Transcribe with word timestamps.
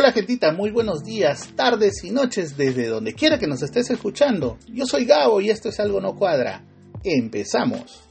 Hola 0.00 0.12
gentita, 0.12 0.50
muy 0.50 0.70
buenos 0.70 1.04
días, 1.04 1.50
tardes 1.54 2.02
y 2.04 2.10
noches 2.10 2.56
desde 2.56 2.86
donde 2.86 3.12
quiera 3.12 3.38
que 3.38 3.46
nos 3.46 3.60
estés 3.60 3.90
escuchando. 3.90 4.56
Yo 4.66 4.86
soy 4.86 5.04
Gabo 5.04 5.42
y 5.42 5.50
esto 5.50 5.68
es 5.68 5.78
Algo 5.78 6.00
No 6.00 6.16
Cuadra. 6.16 6.64
Empezamos. 7.04 8.09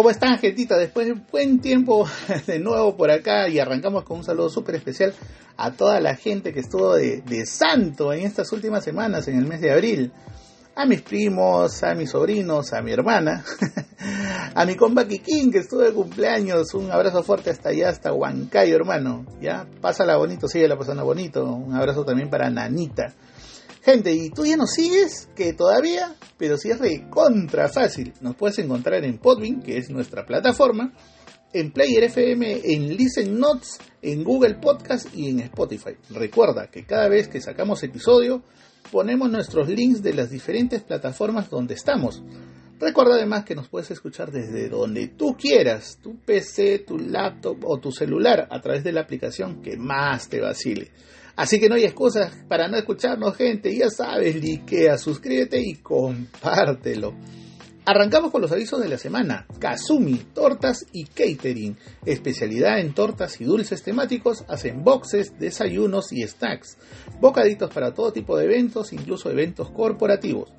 ¿Cómo 0.00 0.08
están, 0.08 0.38
gentita? 0.38 0.78
Después 0.78 1.08
de 1.08 1.12
un 1.12 1.26
buen 1.30 1.60
tiempo 1.60 2.08
de 2.46 2.58
nuevo 2.58 2.96
por 2.96 3.10
acá 3.10 3.50
y 3.50 3.58
arrancamos 3.58 4.02
con 4.04 4.16
un 4.16 4.24
saludo 4.24 4.48
súper 4.48 4.76
especial 4.76 5.12
a 5.58 5.72
toda 5.72 6.00
la 6.00 6.16
gente 6.16 6.54
que 6.54 6.60
estuvo 6.60 6.94
de, 6.94 7.44
santo 7.44 8.10
en 8.14 8.24
estas 8.24 8.50
últimas 8.52 8.82
semanas, 8.82 9.28
en 9.28 9.36
el 9.36 9.44
mes 9.44 9.60
de 9.60 9.72
abril. 9.72 10.10
A 10.74 10.86
mis 10.86 11.02
primos, 11.02 11.82
a 11.82 11.94
mis 11.94 12.08
sobrinos, 12.12 12.72
a 12.72 12.80
mi 12.80 12.92
hermana, 12.92 13.44
a 14.54 14.64
mi 14.64 14.74
compa 14.74 15.06
Kikín 15.06 15.52
que 15.52 15.58
estuvo 15.58 15.82
de 15.82 15.92
cumpleaños. 15.92 16.72
Un 16.72 16.90
abrazo 16.90 17.22
fuerte 17.22 17.50
hasta 17.50 17.68
allá, 17.68 17.90
hasta 17.90 18.10
Huancayo, 18.10 18.76
hermano. 18.76 19.26
Ya, 19.42 19.66
pásala 19.82 20.16
bonito, 20.16 20.48
sigue 20.48 20.66
la 20.66 20.78
pasando 20.78 21.04
bonito. 21.04 21.44
Un 21.44 21.74
abrazo 21.74 22.06
también 22.06 22.30
para 22.30 22.48
Nanita. 22.48 23.12
Gente, 23.82 24.12
¿y 24.12 24.28
tú 24.28 24.44
ya 24.44 24.58
nos 24.58 24.72
sigues? 24.72 25.30
Que 25.34 25.54
todavía, 25.54 26.14
pero 26.36 26.58
si 26.58 26.70
es 26.70 26.78
recontra 26.78 27.68
fácil. 27.70 28.12
Nos 28.20 28.36
puedes 28.36 28.58
encontrar 28.58 29.04
en 29.04 29.16
Podbean, 29.16 29.62
que 29.62 29.78
es 29.78 29.88
nuestra 29.88 30.26
plataforma, 30.26 30.92
en 31.54 31.72
Player 31.72 32.04
FM, 32.04 32.60
en 32.62 32.94
Listen 32.94 33.40
Notes, 33.40 33.78
en 34.02 34.22
Google 34.22 34.56
Podcast 34.56 35.08
y 35.14 35.30
en 35.30 35.40
Spotify. 35.40 35.92
Recuerda 36.10 36.70
que 36.70 36.84
cada 36.84 37.08
vez 37.08 37.28
que 37.28 37.40
sacamos 37.40 37.82
episodio, 37.82 38.42
ponemos 38.92 39.30
nuestros 39.30 39.68
links 39.68 40.02
de 40.02 40.12
las 40.12 40.28
diferentes 40.28 40.82
plataformas 40.82 41.48
donde 41.48 41.72
estamos. 41.72 42.22
Recuerda 42.78 43.14
además 43.14 43.44
que 43.44 43.54
nos 43.54 43.68
puedes 43.68 43.90
escuchar 43.90 44.30
desde 44.30 44.68
donde 44.68 45.08
tú 45.08 45.36
quieras, 45.38 45.98
tu 46.02 46.18
PC, 46.18 46.80
tu 46.80 46.98
laptop 46.98 47.64
o 47.64 47.78
tu 47.78 47.92
celular, 47.92 48.46
a 48.50 48.60
través 48.60 48.84
de 48.84 48.92
la 48.92 49.00
aplicación 49.00 49.62
que 49.62 49.76
más 49.78 50.28
te 50.28 50.40
vacile. 50.40 50.90
Así 51.36 51.60
que 51.60 51.68
no 51.68 51.74
hay 51.74 51.84
excusas 51.84 52.32
para 52.48 52.68
no 52.68 52.76
escucharnos, 52.76 53.36
gente. 53.36 53.74
Ya 53.74 53.90
sabes, 53.90 54.36
likea, 54.36 54.98
suscríbete 54.98 55.60
y 55.60 55.76
compártelo. 55.76 57.14
Arrancamos 57.86 58.30
con 58.30 58.42
los 58.42 58.52
avisos 58.52 58.80
de 58.80 58.88
la 58.88 58.98
semana. 58.98 59.46
Kazumi, 59.58 60.14
tortas 60.34 60.86
y 60.92 61.06
catering. 61.06 61.76
Especialidad 62.04 62.78
en 62.78 62.94
tortas 62.94 63.40
y 63.40 63.44
dulces 63.44 63.82
temáticos. 63.82 64.44
Hacen 64.48 64.84
boxes, 64.84 65.38
desayunos 65.38 66.12
y 66.12 66.22
snacks. 66.26 66.76
Bocaditos 67.20 67.72
para 67.72 67.94
todo 67.94 68.12
tipo 68.12 68.36
de 68.36 68.44
eventos, 68.44 68.92
incluso 68.92 69.30
eventos 69.30 69.70
corporativos. 69.70 70.52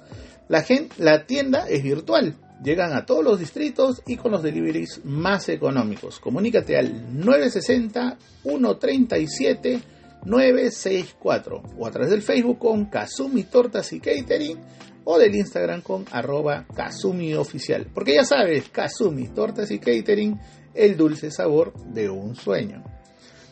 La, 0.49 0.65
la 0.97 1.25
tienda 1.25 1.69
es 1.69 1.83
virtual. 1.83 2.35
Llegan 2.63 2.93
a 2.93 3.05
todos 3.05 3.23
los 3.23 3.39
distritos 3.39 4.01
y 4.05 4.17
con 4.17 4.31
los 4.31 4.43
deliveries 4.43 5.01
más 5.05 5.47
económicos. 5.47 6.19
Comunícate 6.19 6.77
al 6.77 7.17
960 7.17 8.17
137 8.43 9.81
964 10.25 11.63
o 11.77 11.87
a 11.87 11.91
través 11.91 12.11
del 12.11 12.21
Facebook 12.21 12.59
con 12.59 12.85
Kazumi 12.85 13.43
Tortas 13.43 13.91
y 13.93 13.99
Catering 13.99 14.59
o 15.03 15.17
del 15.17 15.35
Instagram 15.35 15.81
con 15.81 16.05
arroba 16.11 16.65
Kazumi 16.75 17.33
Oficial. 17.33 17.87
Porque 17.93 18.15
ya 18.15 18.23
sabes, 18.23 18.69
Kazumi 18.69 19.29
Tortas 19.29 19.71
y 19.71 19.79
Catering, 19.79 20.39
el 20.73 20.95
dulce 20.95 21.31
sabor 21.31 21.73
de 21.93 22.09
un 22.09 22.35
sueño. 22.35 22.83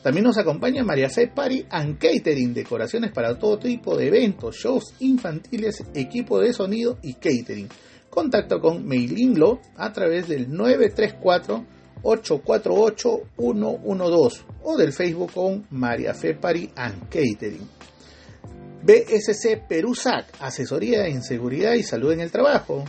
También 0.04 0.24
nos 0.24 0.38
acompaña 0.38 0.84
María 0.84 1.10
C. 1.10 1.28
Party 1.28 1.66
and 1.70 1.98
Catering, 1.98 2.54
decoraciones 2.54 3.12
para 3.12 3.38
todo 3.38 3.60
tipo 3.60 3.98
de 3.98 4.08
eventos, 4.08 4.56
shows 4.56 4.94
infantiles, 5.00 5.84
equipo 5.94 6.40
de 6.40 6.54
sonido 6.54 6.98
y 7.02 7.16
catering. 7.16 7.68
Contacto 8.10 8.62
con 8.62 8.86
Meilinlo 8.88 9.60
a 9.76 9.92
través 9.92 10.30
del 10.30 10.50
934 10.50 11.79
848-112 12.04 14.42
o 14.64 14.78
del 14.78 14.94
Facebook 14.94 15.34
con 15.34 15.66
María 15.72 16.14
Fe 16.14 16.36
Pari 16.36 16.70
and 16.76 17.10
Catering. 17.10 17.68
BSC 18.82 19.68
Perusac, 19.68 20.26
asesoría 20.40 21.06
en 21.08 21.22
seguridad 21.22 21.74
y 21.74 21.84
salud 21.84 22.14
en 22.14 22.22
el 22.22 22.32
trabajo. 22.32 22.86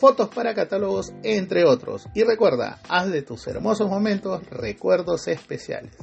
fotos 0.03 0.27
para 0.27 0.53
catálogos, 0.53 1.13
entre 1.23 1.63
otros. 1.63 2.09
Y 2.13 2.23
recuerda, 2.23 2.81
haz 2.89 3.09
de 3.09 3.21
tus 3.21 3.47
hermosos 3.47 3.89
momentos 3.89 4.45
recuerdos 4.49 5.29
especiales. 5.29 5.93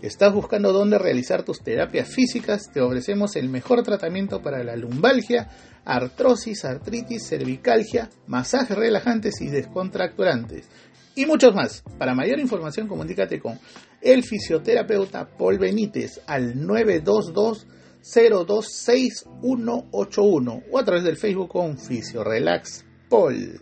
¿Estás 0.00 0.32
buscando 0.32 0.72
dónde 0.72 0.96
realizar 0.96 1.42
tus 1.42 1.60
terapias 1.60 2.08
físicas? 2.08 2.70
Te 2.72 2.80
ofrecemos 2.80 3.34
el 3.34 3.48
mejor 3.48 3.82
tratamiento 3.82 4.40
para 4.40 4.62
la 4.62 4.76
lumbalgia, 4.76 5.48
artrosis, 5.84 6.64
artritis, 6.64 7.26
cervicalgia, 7.26 8.08
masajes 8.28 8.78
relajantes 8.78 9.40
y 9.40 9.48
descontracturantes. 9.48 10.68
Y 11.16 11.26
muchos 11.26 11.52
más. 11.52 11.82
Para 11.98 12.14
mayor 12.14 12.38
información 12.38 12.86
comunícate 12.86 13.40
con 13.40 13.58
el 14.02 14.22
fisioterapeuta 14.22 15.26
Paul 15.36 15.58
Benítez 15.58 16.20
al 16.28 16.64
922 16.64 17.66
026181 18.02 20.62
o 20.70 20.78
a 20.78 20.84
través 20.84 21.02
del 21.02 21.16
Facebook 21.16 21.48
con 21.48 21.76
Fisiorelax 21.76 22.85
Paul. 23.08 23.60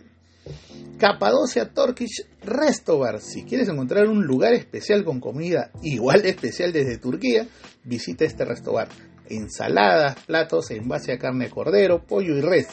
Capadocia 0.97 1.73
Turkish 1.73 2.25
Restobar. 2.41 3.19
Si 3.19 3.43
quieres 3.43 3.67
encontrar 3.67 4.07
un 4.07 4.25
lugar 4.25 4.53
especial 4.53 5.03
con 5.03 5.19
comida 5.19 5.71
igual 5.83 6.21
de 6.21 6.29
especial 6.29 6.71
desde 6.71 6.97
Turquía, 6.97 7.47
visita 7.83 8.25
este 8.25 8.45
restobar. 8.45 8.87
Ensaladas, 9.27 10.15
platos 10.25 10.71
en 10.71 10.87
base 10.87 11.11
a 11.11 11.19
carne 11.19 11.45
de 11.45 11.51
cordero, 11.51 12.05
pollo 12.05 12.37
y 12.37 12.41
res. 12.41 12.67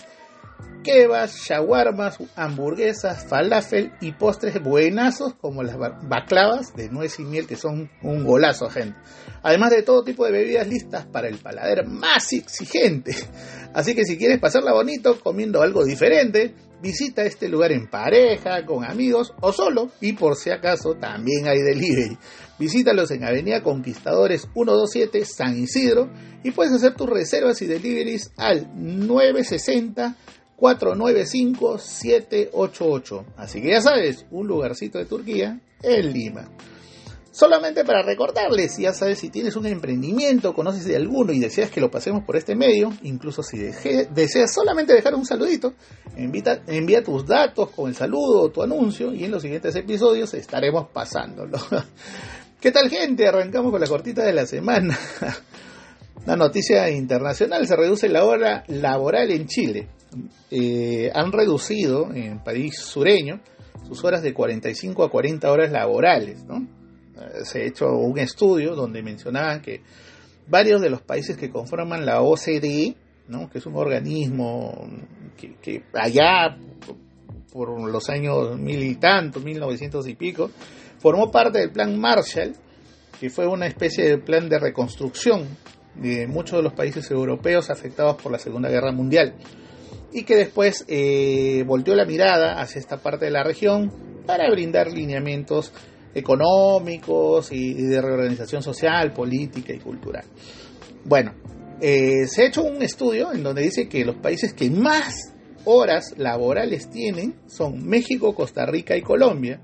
Kebabs, 0.82 1.36
shawarmas, 1.48 2.18
hamburguesas, 2.34 3.24
falafel 3.26 3.92
y 4.00 4.12
postres 4.12 4.60
buenazos 4.60 5.34
como 5.34 5.62
las 5.62 5.76
baclavas 5.78 6.74
de 6.74 6.88
nuez 6.88 7.20
y 7.20 7.22
miel 7.22 7.46
que 7.46 7.56
son 7.56 7.90
un 8.02 8.24
golazo, 8.24 8.68
gente. 8.68 8.98
Además 9.42 9.70
de 9.70 9.82
todo 9.82 10.02
tipo 10.02 10.24
de 10.24 10.32
bebidas 10.32 10.66
listas 10.66 11.06
para 11.06 11.28
el 11.28 11.38
paladar 11.38 11.86
más 11.86 12.32
exigente. 12.32 13.14
Así 13.74 13.94
que 13.94 14.04
si 14.04 14.18
quieres 14.18 14.40
pasarla 14.40 14.72
bonito 14.72 15.20
comiendo 15.20 15.62
algo 15.62 15.84
diferente, 15.84 16.54
visita 16.82 17.22
este 17.22 17.48
lugar 17.48 17.70
en 17.72 17.88
pareja, 17.88 18.66
con 18.66 18.84
amigos 18.84 19.32
o 19.40 19.52
solo, 19.52 19.90
y 20.00 20.14
por 20.14 20.36
si 20.36 20.50
acaso 20.50 20.94
también 20.94 21.46
hay 21.46 21.62
delivery. 21.62 22.18
Visítalos 22.58 23.10
en 23.12 23.24
Avenida 23.24 23.62
Conquistadores 23.62 24.48
127 24.52 25.24
San 25.24 25.56
Isidro 25.56 26.10
y 26.42 26.50
puedes 26.50 26.72
hacer 26.72 26.94
tus 26.94 27.08
reservas 27.08 27.62
y 27.62 27.66
deliveries 27.66 28.32
al 28.36 28.68
960 28.74 30.16
495 30.62 31.78
788. 31.78 33.24
Así 33.36 33.60
que 33.60 33.70
ya 33.70 33.80
sabes, 33.80 34.26
un 34.30 34.46
lugarcito 34.46 34.96
de 34.96 35.06
Turquía 35.06 35.58
en 35.82 36.12
Lima. 36.12 36.48
Solamente 37.32 37.84
para 37.84 38.04
recordarles, 38.04 38.76
ya 38.78 38.92
sabes, 38.92 39.18
si 39.18 39.30
tienes 39.30 39.56
un 39.56 39.66
emprendimiento, 39.66 40.54
conoces 40.54 40.84
de 40.84 40.94
alguno 40.94 41.32
y 41.32 41.40
deseas 41.40 41.68
que 41.68 41.80
lo 41.80 41.90
pasemos 41.90 42.22
por 42.22 42.36
este 42.36 42.54
medio, 42.54 42.92
incluso 43.02 43.42
si 43.42 43.58
deseas 43.58 44.54
solamente 44.54 44.92
dejar 44.92 45.16
un 45.16 45.26
saludito, 45.26 45.74
envía 46.14 47.02
tus 47.02 47.26
datos 47.26 47.70
con 47.70 47.88
el 47.88 47.96
saludo 47.96 48.50
tu 48.50 48.62
anuncio 48.62 49.12
y 49.12 49.24
en 49.24 49.32
los 49.32 49.42
siguientes 49.42 49.74
episodios 49.74 50.32
estaremos 50.34 50.90
pasándolo. 50.90 51.58
¿Qué 52.60 52.70
tal 52.70 52.88
gente? 52.88 53.26
Arrancamos 53.26 53.72
con 53.72 53.80
la 53.80 53.88
cortita 53.88 54.22
de 54.22 54.32
la 54.32 54.46
semana. 54.46 54.96
Una 56.24 56.36
noticia 56.36 56.88
internacional, 56.88 57.66
se 57.66 57.74
reduce 57.74 58.08
la 58.08 58.24
hora 58.24 58.62
laboral 58.68 59.32
en 59.32 59.48
Chile. 59.48 59.88
Eh, 60.50 61.10
han 61.14 61.32
reducido 61.32 62.12
en 62.12 62.42
país 62.42 62.78
sureño 62.78 63.40
sus 63.86 64.04
horas 64.04 64.22
de 64.22 64.34
45 64.34 65.04
a 65.04 65.10
40 65.10 65.50
horas 65.50 65.72
laborales, 65.72 66.44
¿no? 66.44 66.66
se 67.44 67.62
ha 67.62 67.64
hecho 67.64 67.90
un 67.92 68.18
estudio 68.18 68.74
donde 68.74 69.02
mencionaban 69.02 69.60
que 69.60 69.82
varios 70.48 70.80
de 70.80 70.90
los 70.90 71.02
países 71.02 71.36
que 71.36 71.50
conforman 71.50 72.04
la 72.04 72.22
OCDE, 72.22 72.96
¿no? 73.28 73.48
que 73.48 73.58
es 73.58 73.66
un 73.66 73.76
organismo 73.76 74.88
que, 75.36 75.84
allá 75.94 76.56
por 77.52 77.90
los 77.90 78.08
años 78.08 78.58
mil 78.58 78.82
y 78.82 78.96
tanto, 78.96 79.40
1900 79.40 80.08
y 80.08 80.14
pico, 80.14 80.50
formó 80.98 81.30
parte 81.30 81.58
del 81.58 81.70
plan 81.70 81.98
Marshall, 81.98 82.54
que 83.20 83.30
fue 83.30 83.46
una 83.46 83.66
especie 83.66 84.08
de 84.08 84.18
plan 84.18 84.48
de 84.48 84.58
reconstrucción 84.58 85.46
de 85.94 86.26
muchos 86.26 86.58
de 86.58 86.62
los 86.62 86.72
países 86.72 87.10
europeos 87.10 87.70
afectados 87.70 88.20
por 88.20 88.32
la 88.32 88.38
Segunda 88.38 88.70
Guerra 88.70 88.92
Mundial 88.92 89.34
y 90.12 90.24
que 90.24 90.36
después 90.36 90.84
eh, 90.88 91.64
volteó 91.66 91.94
la 91.94 92.04
mirada 92.04 92.60
hacia 92.60 92.78
esta 92.78 92.98
parte 92.98 93.24
de 93.24 93.30
la 93.30 93.42
región 93.42 93.92
para 94.26 94.50
brindar 94.50 94.92
lineamientos 94.92 95.72
económicos 96.14 97.50
y, 97.50 97.74
de 97.74 98.00
reorganización 98.00 98.62
social, 98.62 99.12
política 99.12 99.72
y 99.72 99.78
cultural. 99.78 100.24
Bueno, 101.04 101.34
eh, 101.80 102.26
se 102.26 102.42
ha 102.42 102.46
hecho 102.46 102.62
un 102.62 102.82
estudio 102.82 103.32
en 103.32 103.42
donde 103.42 103.62
dice 103.62 103.88
que 103.88 104.04
los 104.04 104.16
países 104.16 104.52
que 104.52 104.70
más 104.70 105.32
horas 105.64 106.14
laborales 106.16 106.90
tienen 106.90 107.34
son 107.46 107.86
México, 107.86 108.34
Costa 108.34 108.66
Rica 108.66 108.96
y 108.96 109.02
Colombia. 109.02 109.60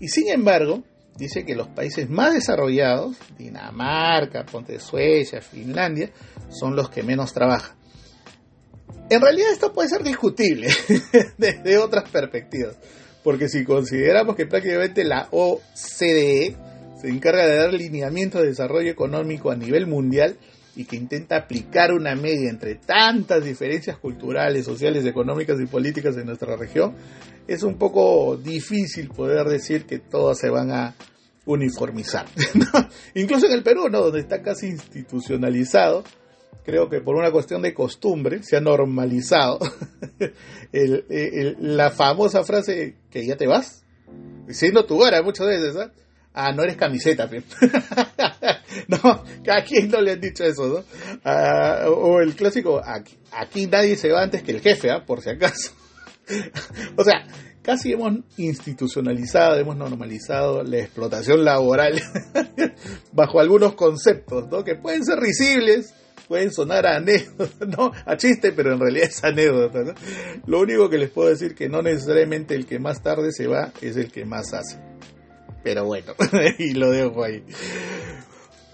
Y 0.00 0.08
sin 0.08 0.28
embargo, 0.28 0.82
dice 1.16 1.44
que 1.44 1.56
los 1.56 1.68
países 1.68 2.08
más 2.08 2.34
desarrollados, 2.34 3.16
Dinamarca, 3.36 4.44
Ponte 4.44 4.78
Suecia, 4.78 5.40
Finlandia, 5.40 6.10
son 6.50 6.76
los 6.76 6.90
que 6.90 7.02
menos 7.02 7.32
trabajan. 7.32 7.77
En 9.10 9.20
realidad 9.20 9.52
esto 9.52 9.72
puede 9.72 9.88
ser 9.88 10.02
discutible 10.02 10.68
desde 11.38 11.78
otras 11.78 12.08
perspectivas. 12.10 12.76
Porque 13.22 13.48
si 13.48 13.64
consideramos 13.64 14.36
que 14.36 14.46
prácticamente 14.46 15.04
la 15.04 15.28
OCDE 15.30 16.56
se 17.00 17.08
encarga 17.08 17.46
de 17.46 17.56
dar 17.56 17.72
lineamientos 17.72 18.42
de 18.42 18.48
desarrollo 18.48 18.90
económico 18.90 19.50
a 19.50 19.56
nivel 19.56 19.86
mundial 19.86 20.36
y 20.76 20.84
que 20.84 20.96
intenta 20.96 21.36
aplicar 21.36 21.92
una 21.92 22.14
media 22.14 22.50
entre 22.50 22.76
tantas 22.76 23.44
diferencias 23.44 23.98
culturales, 23.98 24.64
sociales, 24.64 25.04
económicas 25.06 25.58
y 25.60 25.66
políticas 25.66 26.16
en 26.16 26.26
nuestra 26.26 26.56
región, 26.56 26.94
es 27.48 27.62
un 27.62 27.78
poco 27.78 28.36
difícil 28.36 29.08
poder 29.08 29.46
decir 29.48 29.86
que 29.86 29.98
todas 29.98 30.38
se 30.38 30.50
van 30.50 30.70
a 30.70 30.94
uniformizar. 31.46 32.26
Incluso 33.14 33.46
en 33.46 33.52
el 33.52 33.62
Perú, 33.62 33.88
¿no? 33.90 34.02
donde 34.02 34.20
está 34.20 34.42
casi 34.42 34.66
institucionalizado, 34.66 36.04
creo 36.68 36.90
que 36.90 37.00
por 37.00 37.16
una 37.16 37.30
cuestión 37.30 37.62
de 37.62 37.72
costumbre 37.72 38.42
se 38.42 38.58
ha 38.58 38.60
normalizado 38.60 39.58
la 41.60 41.90
famosa 41.90 42.44
frase 42.44 42.96
que 43.10 43.26
ya 43.26 43.38
te 43.38 43.46
vas, 43.46 43.86
siendo 44.50 44.84
tu 44.84 45.02
hora 45.02 45.22
muchas 45.22 45.46
veces, 45.46 45.76
¿ah? 45.76 45.90
ah 46.34 46.52
no 46.52 46.62
eres 46.62 46.76
camiseta, 46.76 47.26
no, 48.88 48.98
a 49.02 49.64
quién 49.66 49.88
no 49.88 50.02
le 50.02 50.12
han 50.12 50.20
dicho 50.20 50.44
eso, 50.44 50.68
¿no? 50.68 50.84
Ah, 51.24 51.86
o 51.88 52.20
el 52.20 52.34
clásico, 52.34 52.82
aquí, 52.84 53.66
nadie 53.66 53.96
se 53.96 54.12
va 54.12 54.22
antes 54.22 54.42
que 54.42 54.52
el 54.52 54.60
jefe, 54.60 54.90
¿ah? 54.90 55.06
por 55.06 55.22
si 55.22 55.30
acaso. 55.30 55.72
o 56.96 57.02
sea, 57.02 57.26
casi 57.62 57.92
hemos 57.92 58.12
institucionalizado, 58.36 59.58
hemos 59.58 59.78
normalizado 59.78 60.62
la 60.64 60.80
explotación 60.80 61.46
laboral 61.46 61.98
bajo 63.12 63.40
algunos 63.40 63.72
conceptos, 63.72 64.50
¿no? 64.50 64.62
Que 64.62 64.74
pueden 64.74 65.02
ser 65.02 65.18
risibles, 65.18 65.94
pueden 66.28 66.52
sonar 66.52 66.86
a 66.86 66.96
anécdota, 66.96 67.64
¿no? 67.76 67.92
A 68.04 68.16
chiste, 68.16 68.52
pero 68.52 68.72
en 68.74 68.80
realidad 68.80 69.08
es 69.08 69.24
anécdota, 69.24 69.80
¿no? 69.82 69.94
Lo 70.46 70.60
único 70.60 70.88
que 70.88 70.98
les 70.98 71.10
puedo 71.10 71.30
decir 71.30 71.54
que 71.54 71.68
no 71.68 71.82
necesariamente 71.82 72.54
el 72.54 72.66
que 72.66 72.78
más 72.78 73.02
tarde 73.02 73.32
se 73.32 73.46
va 73.46 73.72
es 73.80 73.96
el 73.96 74.12
que 74.12 74.24
más 74.24 74.52
hace. 74.52 74.78
Pero 75.64 75.84
bueno, 75.86 76.12
y 76.58 76.74
lo 76.74 76.90
dejo 76.90 77.24
ahí. 77.24 77.42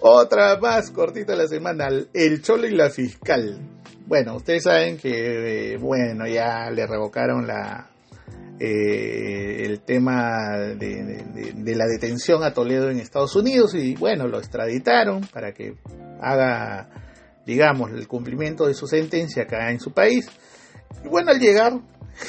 Otra 0.00 0.58
más 0.58 0.90
cortita 0.90 1.32
de 1.32 1.38
la 1.38 1.48
semana, 1.48 1.88
el 2.12 2.42
cholo 2.42 2.66
y 2.66 2.72
la 2.72 2.90
fiscal. 2.90 3.58
Bueno, 4.06 4.36
ustedes 4.36 4.64
saben 4.64 4.98
que, 4.98 5.72
eh, 5.72 5.76
bueno, 5.78 6.26
ya 6.26 6.70
le 6.70 6.86
revocaron 6.86 7.46
la, 7.46 7.88
eh, 8.60 9.64
el 9.64 9.80
tema 9.80 10.58
de, 10.58 11.24
de, 11.54 11.74
la 11.74 11.86
detención 11.86 12.44
a 12.44 12.52
Toledo 12.52 12.90
en 12.90 13.00
Estados 13.00 13.34
Unidos 13.34 13.74
y 13.74 13.96
bueno, 13.96 14.28
lo 14.28 14.38
extraditaron 14.38 15.22
para 15.32 15.52
que 15.52 15.74
haga 16.20 17.03
digamos, 17.46 17.90
el 17.92 18.08
cumplimiento 18.08 18.66
de 18.66 18.74
su 18.74 18.86
sentencia 18.86 19.44
acá 19.44 19.70
en 19.70 19.80
su 19.80 19.92
país. 19.92 20.26
Y 21.04 21.08
bueno, 21.08 21.30
al 21.30 21.40
llegar, 21.40 21.80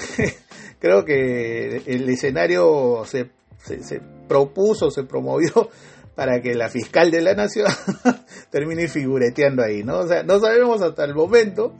creo 0.80 1.06
que 1.06 1.84
el 1.86 2.10
escenario 2.10 3.04
se, 3.06 3.32
se, 3.58 4.02
propuso, 4.28 4.92
se 4.92 5.04
promovió 5.04 5.70
para 6.16 6.42
que 6.42 6.56
la 6.56 6.70
fiscal 6.70 7.12
de 7.12 7.22
la 7.22 7.34
nación 7.34 7.68
termine 8.50 8.88
figureteando 8.88 9.64
ahí, 9.64 9.84
¿no? 9.84 10.00
O 10.00 10.08
sea, 10.08 10.24
no 10.24 10.40
sabemos 10.40 10.82
hasta 10.82 11.04
el 11.06 11.14
momento 11.14 11.76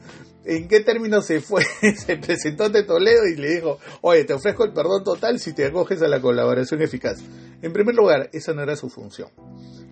en 0.46 0.68
qué 0.68 0.80
términos 0.80 1.26
se 1.26 1.40
fue, 1.40 1.64
se 1.96 2.16
presentó 2.16 2.64
ante 2.64 2.84
Toledo 2.84 3.26
y 3.26 3.36
le 3.36 3.54
dijo, 3.56 3.78
oye, 4.02 4.24
te 4.24 4.32
ofrezco 4.32 4.64
el 4.64 4.72
perdón 4.72 5.02
total 5.04 5.40
si 5.40 5.52
te 5.52 5.66
acoges 5.66 6.00
a 6.02 6.08
la 6.08 6.20
colaboración 6.20 6.80
eficaz. 6.82 7.18
En 7.62 7.72
primer 7.72 7.94
lugar, 7.94 8.30
esa 8.32 8.54
no 8.54 8.62
era 8.62 8.76
su 8.76 8.88
función. 8.88 9.28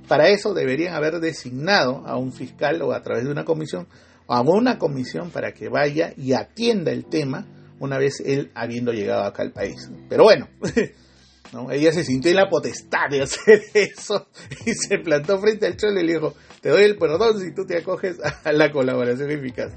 Para 0.08 0.28
eso 0.28 0.54
deberían 0.54 0.94
haber 0.94 1.18
designado 1.18 2.06
a 2.06 2.16
un 2.16 2.32
fiscal 2.32 2.80
o 2.82 2.92
a 2.92 3.02
través 3.02 3.24
de 3.24 3.30
una 3.30 3.44
comisión, 3.44 3.88
o 4.26 4.34
a 4.34 4.40
una 4.42 4.78
comisión 4.78 5.30
para 5.30 5.52
que 5.52 5.68
vaya 5.68 6.12
y 6.16 6.34
atienda 6.34 6.92
el 6.92 7.06
tema 7.06 7.46
una 7.80 7.98
vez 7.98 8.22
él 8.24 8.50
habiendo 8.54 8.92
llegado 8.92 9.24
acá 9.24 9.42
al 9.42 9.52
país. 9.52 9.90
Pero 10.08 10.24
bueno, 10.24 10.48
¿no? 11.52 11.70
ella 11.70 11.92
se 11.92 12.04
sintió 12.04 12.30
en 12.30 12.36
la 12.36 12.48
potestad 12.48 13.08
de 13.10 13.22
hacer 13.22 13.62
eso 13.74 14.28
y 14.66 14.72
se 14.74 14.98
plantó 14.98 15.38
frente 15.38 15.66
al 15.66 15.76
cholo 15.76 16.00
y 16.00 16.06
le 16.06 16.12
dijo, 16.12 16.34
te 16.60 16.68
doy 16.68 16.84
el 16.84 16.96
perdón 16.96 17.40
si 17.40 17.52
tú 17.52 17.66
te 17.66 17.78
acoges 17.78 18.18
a 18.44 18.52
la 18.52 18.70
colaboración 18.70 19.30
eficaz. 19.30 19.72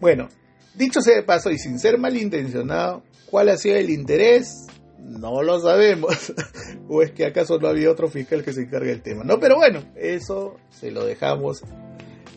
Bueno, 0.00 0.28
dicho 0.74 1.00
sea 1.00 1.16
de 1.16 1.22
paso 1.22 1.50
y 1.50 1.58
sin 1.58 1.78
ser 1.78 1.98
malintencionado, 1.98 3.02
¿cuál 3.30 3.48
ha 3.48 3.56
sido 3.56 3.76
el 3.76 3.90
interés? 3.90 4.66
No 4.98 5.42
lo 5.42 5.60
sabemos. 5.60 6.32
¿O 6.88 7.02
es 7.02 7.10
que 7.12 7.26
acaso 7.26 7.58
no 7.58 7.68
había 7.68 7.90
otro 7.90 8.08
fiscal 8.08 8.44
que 8.44 8.52
se 8.52 8.62
encargue 8.62 8.90
del 8.90 9.02
tema? 9.02 9.24
No, 9.24 9.40
pero 9.40 9.56
bueno, 9.56 9.82
eso 9.96 10.56
se 10.70 10.90
lo 10.90 11.04
dejamos 11.04 11.62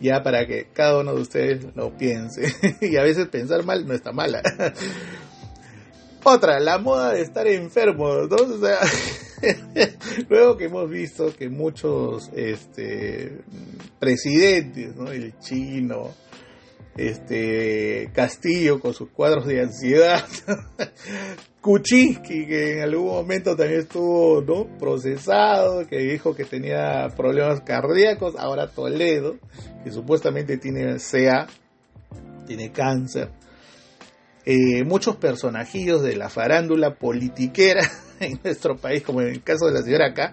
ya 0.00 0.22
para 0.22 0.46
que 0.46 0.68
cada 0.72 1.00
uno 1.00 1.14
de 1.14 1.20
ustedes 1.20 1.66
lo 1.74 1.96
piense. 1.96 2.52
y 2.80 2.96
a 2.96 3.02
veces 3.02 3.28
pensar 3.28 3.64
mal 3.64 3.86
no 3.86 3.94
está 3.94 4.12
mala. 4.12 4.42
Otra, 6.24 6.60
la 6.60 6.78
moda 6.78 7.12
de 7.14 7.22
estar 7.22 7.48
enfermo, 7.48 8.08
luego 10.28 10.56
que 10.56 10.66
hemos 10.66 10.88
visto 10.88 11.34
que 11.34 11.48
muchos 11.48 12.30
este, 12.36 13.40
presidentes, 13.98 14.94
¿no? 14.94 15.10
El 15.10 15.36
chino, 15.40 16.14
este 16.96 18.10
Castillo 18.12 18.80
con 18.80 18.94
sus 18.94 19.08
cuadros 19.10 19.46
de 19.46 19.60
ansiedad, 19.60 20.24
Kuczynski 21.60 22.46
que 22.46 22.78
en 22.78 22.82
algún 22.82 23.06
momento 23.06 23.56
también 23.56 23.80
estuvo 23.80 24.42
¿no? 24.42 24.66
procesado, 24.78 25.86
que 25.86 25.98
dijo 25.98 26.34
que 26.34 26.44
tenía 26.44 27.08
problemas 27.16 27.60
cardíacos, 27.60 28.34
ahora 28.36 28.68
Toledo, 28.68 29.36
que 29.84 29.90
supuestamente 29.90 30.58
tiene 30.58 30.96
CA, 30.98 31.46
tiene 32.46 32.72
cáncer. 32.72 33.30
Eh, 34.44 34.82
muchos 34.84 35.16
personajillos 35.16 36.02
de 36.02 36.16
la 36.16 36.28
farándula 36.28 36.96
politiquera 36.96 37.88
en 38.20 38.40
nuestro 38.42 38.76
país, 38.76 39.02
como 39.02 39.20
en 39.20 39.28
el 39.28 39.42
caso 39.42 39.66
de 39.66 39.72
la 39.72 39.82
señora 39.82 40.08
acá, 40.08 40.32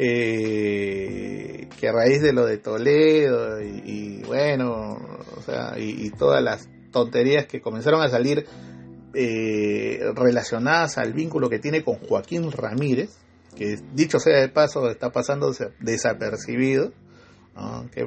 eh, 0.00 1.68
que 1.80 1.88
a 1.88 1.92
raíz 1.92 2.22
de 2.22 2.32
lo 2.32 2.46
de 2.46 2.58
Toledo 2.58 3.60
y, 3.60 4.22
bueno, 4.22 4.96
o 5.36 5.42
sea, 5.44 5.74
y, 5.76 6.10
todas 6.10 6.40
las 6.40 6.68
tonterías 6.92 7.46
que 7.46 7.60
comenzaron 7.60 8.00
a 8.00 8.08
salir 8.08 8.46
eh, 9.14 9.98
relacionadas 10.14 10.98
al 10.98 11.14
vínculo 11.14 11.50
que 11.50 11.58
tiene 11.58 11.82
con 11.82 11.96
Joaquín 11.96 12.52
Ramírez, 12.52 13.10
que 13.56 13.76
dicho 13.92 14.20
sea 14.20 14.40
de 14.40 14.48
paso 14.48 14.88
está 14.88 15.10
pasando 15.10 15.52
desapercibido. 15.80 16.92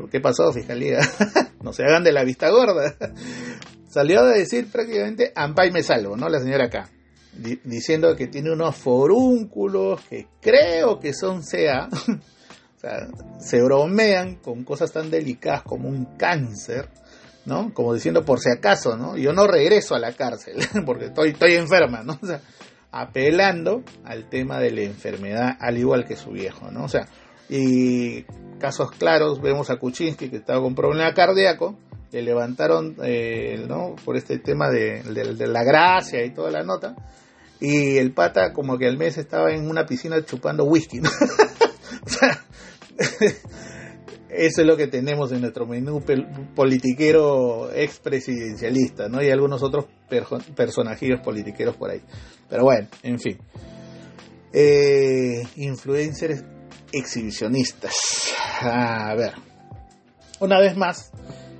¿Qué, 0.10 0.22
pasó, 0.22 0.54
Fiscalía? 0.54 1.00
no 1.62 1.74
se 1.74 1.84
hagan 1.84 2.06
de 2.06 2.14
la 2.14 2.24
vista 2.24 2.50
gorda. 2.50 2.96
Salió 3.90 4.22
a 4.22 4.28
decir 4.28 4.72
prácticamente, 4.72 5.34
ampay 5.36 5.72
me 5.72 5.84
salvo, 5.84 6.16
¿no? 6.16 6.30
La 6.30 6.40
señora 6.40 6.68
acá. 6.68 6.90
Diciendo 7.34 8.16
que 8.16 8.28
tiene 8.28 8.52
unos 8.52 8.76
forúnculos 8.76 10.02
que 10.02 10.28
creo 10.42 11.00
que 11.00 11.14
son 11.14 11.42
CA. 11.44 11.88
o 12.08 12.80
sea, 12.80 13.08
se 13.40 13.62
bromean 13.62 14.36
con 14.36 14.64
cosas 14.64 14.92
tan 14.92 15.10
delicadas 15.10 15.64
como 15.64 15.88
un 15.88 16.18
cáncer, 16.18 16.90
¿no? 17.46 17.74
Como 17.74 17.94
diciendo 17.94 18.24
por 18.26 18.40
si 18.40 18.50
acaso, 18.50 18.98
¿no? 18.98 19.18
Yo 19.18 19.34
no 19.34 19.48
regreso 19.48 19.96
a 19.96 20.00
la 20.00 20.14
cárcel 20.14 20.58
porque 20.86 21.06
estoy, 21.06 21.30
estoy 21.30 21.56
enferma, 21.56 22.04
¿no? 22.04 22.18
O 22.22 22.26
sea, 22.26 22.42
apelando 22.92 23.84
al 24.04 24.30
tema 24.30 24.60
de 24.60 24.72
la 24.72 24.82
enfermedad 24.82 25.58
al 25.60 25.78
igual 25.78 26.06
que 26.06 26.16
su 26.16 26.32
viejo, 26.32 26.72
¿no? 26.72 26.84
O 26.84 26.90
sea, 26.90 27.08
y 27.50 28.24
casos 28.60 28.92
claros, 28.92 29.42
vemos 29.42 29.70
a 29.70 29.78
Kuczynski 29.78 30.30
que 30.30 30.38
estaba 30.38 30.62
con 30.62 30.76
problema 30.76 31.14
cardíaco, 31.14 31.78
le 32.12 32.22
levantaron 32.22 32.96
eh, 33.04 33.64
¿no? 33.68 33.96
por 34.04 34.18
este 34.18 34.40
tema 34.40 34.70
de, 34.70 35.04
la 35.48 35.64
gracia 35.64 36.24
y 36.26 36.34
toda 36.34 36.52
la 36.52 36.64
nota, 36.64 36.96
y 37.60 37.98
el 37.98 38.14
pata 38.14 38.54
como 38.54 38.78
que 38.78 38.88
al 38.88 38.98
mes 38.98 39.18
estaba 39.18 39.52
en 39.52 39.70
una 39.70 39.86
piscina 39.86 40.24
chupando 40.26 40.66
whisky. 40.66 41.00
o 42.06 42.10
sea, 42.10 42.44
eso 44.30 44.62
es 44.62 44.68
lo 44.68 44.78
que 44.78 44.88
tenemos 44.88 45.32
en 45.32 45.42
nuestro 45.42 45.66
menú 45.66 46.04
politiquero 46.56 47.72
expresidencialista, 47.74 49.10
¿no? 49.10 49.22
Y 49.22 49.30
algunos 49.30 49.62
otros 49.62 49.86
personajes 50.56 51.20
politiqueros 51.24 51.76
por 51.76 51.92
ahí. 51.92 52.02
Pero 52.50 52.64
bueno, 52.64 52.88
en 53.04 53.20
fin. 53.20 53.38
Eh, 54.54 55.44
influencers 55.56 56.44
exhibicionistas. 56.92 57.94
A 58.62 59.14
ver. 59.16 59.34
Una 60.40 60.60
vez 60.60 60.76
más, 60.76 61.12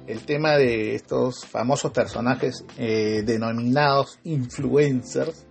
el 0.08 0.26
tema 0.26 0.58
de 0.58 0.96
estos 0.96 1.46
famosos 1.46 1.92
personajes 1.92 2.66
eh, 2.78 3.24
denominados 3.26 4.20
influencers, 4.24 5.46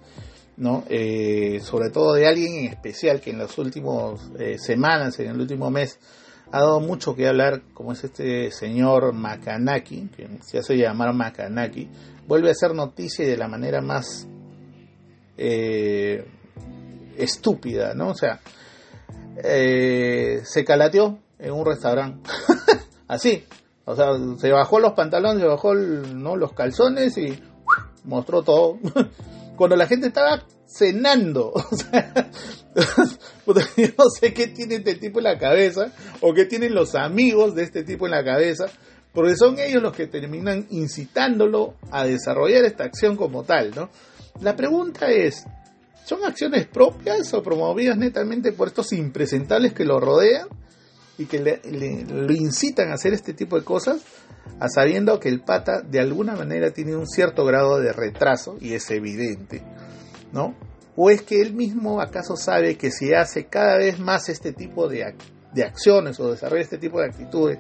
¿no? 0.56 0.84
Eh, 0.88 1.60
sobre 1.62 1.90
todo 1.90 2.14
de 2.14 2.26
alguien 2.26 2.54
en 2.54 2.66
especial 2.66 3.20
que 3.20 3.30
en 3.30 3.38
las 3.38 3.56
últimas 3.58 4.20
eh, 4.38 4.58
semanas, 4.58 5.18
en 5.20 5.28
el 5.30 5.40
último 5.40 5.70
mes, 5.70 5.98
ha 6.52 6.60
dado 6.60 6.80
mucho 6.80 7.14
que 7.14 7.28
hablar, 7.28 7.62
como 7.72 7.92
es 7.92 8.02
este 8.02 8.50
señor 8.50 9.12
Makanaki, 9.12 10.08
que 10.08 10.28
se 10.42 10.58
hace 10.58 10.76
llamar 10.76 11.14
Makanaki, 11.14 11.88
vuelve 12.26 12.48
a 12.48 12.52
hacer 12.52 12.74
noticia 12.74 13.26
de 13.26 13.36
la 13.36 13.46
manera 13.46 13.80
más 13.80 14.26
estúpida, 17.16 17.94
¿no? 17.94 18.08
O 18.08 18.14
sea, 18.14 18.40
se 19.42 20.64
calateó 20.66 21.18
en 21.38 21.52
un 21.52 21.64
restaurante. 21.64 22.28
Así, 23.08 23.44
o 23.90 23.96
sea, 23.96 24.12
se 24.38 24.52
bajó 24.52 24.78
los 24.78 24.92
pantalones, 24.92 25.42
se 25.42 25.48
bajó 25.48 25.74
¿no? 25.74 26.36
los 26.36 26.52
calzones 26.52 27.18
y 27.18 27.42
mostró 28.04 28.42
todo. 28.42 28.78
Cuando 29.56 29.76
la 29.76 29.86
gente 29.86 30.06
estaba 30.06 30.44
cenando. 30.66 31.52
Yo 33.76 33.88
no 33.98 34.10
sé 34.10 34.32
qué 34.32 34.46
tiene 34.46 34.76
este 34.76 34.94
tipo 34.94 35.18
en 35.18 35.24
la 35.24 35.38
cabeza 35.38 35.92
o 36.20 36.32
qué 36.32 36.44
tienen 36.44 36.74
los 36.74 36.94
amigos 36.94 37.54
de 37.54 37.64
este 37.64 37.82
tipo 37.82 38.06
en 38.06 38.12
la 38.12 38.24
cabeza, 38.24 38.66
porque 39.12 39.36
son 39.36 39.58
ellos 39.58 39.82
los 39.82 39.94
que 39.94 40.06
terminan 40.06 40.66
incitándolo 40.70 41.74
a 41.90 42.04
desarrollar 42.04 42.64
esta 42.64 42.84
acción 42.84 43.16
como 43.16 43.42
tal, 43.42 43.72
¿no? 43.74 43.90
La 44.40 44.54
pregunta 44.54 45.10
es, 45.10 45.44
¿son 46.04 46.24
acciones 46.24 46.66
propias 46.66 47.34
o 47.34 47.42
promovidas 47.42 47.96
netamente 47.96 48.52
por 48.52 48.68
estos 48.68 48.92
impresentables 48.92 49.74
que 49.74 49.84
lo 49.84 49.98
rodean? 49.98 50.48
Y 51.20 51.26
que 51.26 51.38
le, 51.38 51.60
lo 52.08 52.32
incitan 52.32 52.90
a 52.90 52.94
hacer 52.94 53.12
este 53.12 53.34
tipo 53.34 53.58
de 53.58 53.62
cosas, 53.62 54.00
a 54.58 54.70
sabiendo 54.70 55.20
que 55.20 55.28
el 55.28 55.42
pata 55.42 55.82
de 55.82 56.00
alguna 56.00 56.34
manera 56.34 56.70
tiene 56.70 56.96
un 56.96 57.06
cierto 57.06 57.44
grado 57.44 57.78
de 57.78 57.92
retraso 57.92 58.56
y 58.58 58.72
es 58.72 58.90
evidente, 58.90 59.62
¿no? 60.32 60.54
¿O 60.96 61.10
es 61.10 61.20
que 61.20 61.42
él 61.42 61.52
mismo 61.52 62.00
acaso 62.00 62.36
sabe 62.36 62.78
que 62.78 62.90
si 62.90 63.12
hace 63.12 63.44
cada 63.48 63.76
vez 63.76 63.98
más 63.98 64.30
este 64.30 64.54
tipo 64.54 64.88
de, 64.88 65.14
de 65.52 65.62
acciones 65.62 66.18
o 66.20 66.30
desarrolla 66.30 66.62
este 66.62 66.78
tipo 66.78 66.98
de 67.00 67.08
actitudes, 67.08 67.58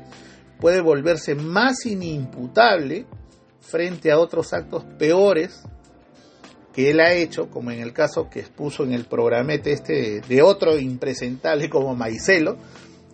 puede 0.58 0.80
volverse 0.80 1.34
más 1.34 1.84
inimputable 1.84 3.04
frente 3.60 4.10
a 4.10 4.18
otros 4.18 4.54
actos 4.54 4.84
peores 4.98 5.64
que 6.72 6.90
él 6.90 7.00
ha 7.00 7.12
hecho, 7.12 7.50
como 7.50 7.72
en 7.72 7.80
el 7.80 7.92
caso 7.92 8.30
que 8.30 8.40
expuso 8.40 8.84
en 8.84 8.94
el 8.94 9.04
programete 9.04 9.72
este 9.72 10.22
de 10.26 10.40
otro 10.40 10.78
impresentable 10.78 11.68
como 11.68 11.94
Maicelo, 11.94 12.56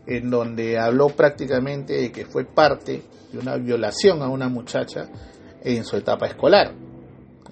en 0.06 0.30
donde 0.30 0.78
habló 0.78 1.08
prácticamente 1.08 1.94
de 1.94 2.12
que 2.12 2.26
fue 2.26 2.44
parte 2.44 3.02
de 3.32 3.38
una 3.38 3.56
violación 3.56 4.22
a 4.22 4.28
una 4.28 4.48
muchacha 4.48 5.08
en 5.62 5.84
su 5.84 5.96
etapa 5.96 6.26
escolar. 6.26 6.72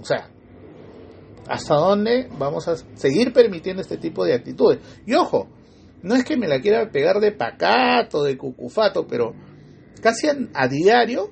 O 0.01 0.05
sea, 0.05 0.31
¿hasta 1.49 1.75
dónde 1.75 2.29
vamos 2.39 2.69
a 2.69 2.77
seguir 2.95 3.33
permitiendo 3.33 3.83
este 3.83 3.97
tipo 3.97 4.25
de 4.25 4.35
actitudes? 4.35 4.79
Y 5.07 5.15
ojo, 5.15 5.49
no 6.03 6.15
es 6.15 6.25
que 6.25 6.37
me 6.37 6.49
la 6.49 6.61
quiera 6.61 6.91
pegar 6.91 7.19
de 7.19 7.33
pacato, 7.33 8.23
de 8.23 8.37
cucufato, 8.37 9.07
pero 9.07 9.35
casi 10.01 10.29
a, 10.29 10.69
diario 10.69 11.31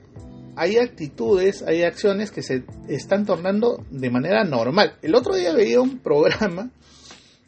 hay 0.57 0.79
actitudes, 0.79 1.63
hay 1.63 1.83
acciones 1.83 2.31
que 2.31 2.43
se 2.43 2.65
están 2.89 3.27
tornando 3.27 3.85
de 3.91 4.11
manera 4.11 4.45
normal. 4.45 4.97
El 5.03 5.15
otro 5.15 5.37
día 5.37 5.53
veía 5.53 5.81
un 5.81 5.99
programa 6.01 6.71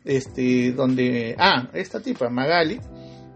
este 0.05 0.73
donde 0.73 1.35
ah, 1.39 1.71
esta 1.73 2.01
tipa 2.01 2.29
Magali 2.29 2.79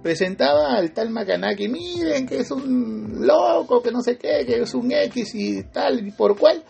presentaba 0.03 0.75
al 0.75 0.93
tal 0.93 1.11
Makanaki, 1.11 1.69
miren 1.69 2.27
que 2.27 2.39
es 2.41 2.51
un 2.51 3.27
loco, 3.27 3.83
que 3.83 3.91
no 3.91 4.01
sé 4.01 4.17
qué, 4.17 4.45
que 4.47 4.61
es 4.61 4.75
un 4.75 4.91
X 4.93 5.35
y 5.35 5.63
tal, 5.65 6.07
y 6.07 6.11
por 6.13 6.37
cual, 6.39 6.65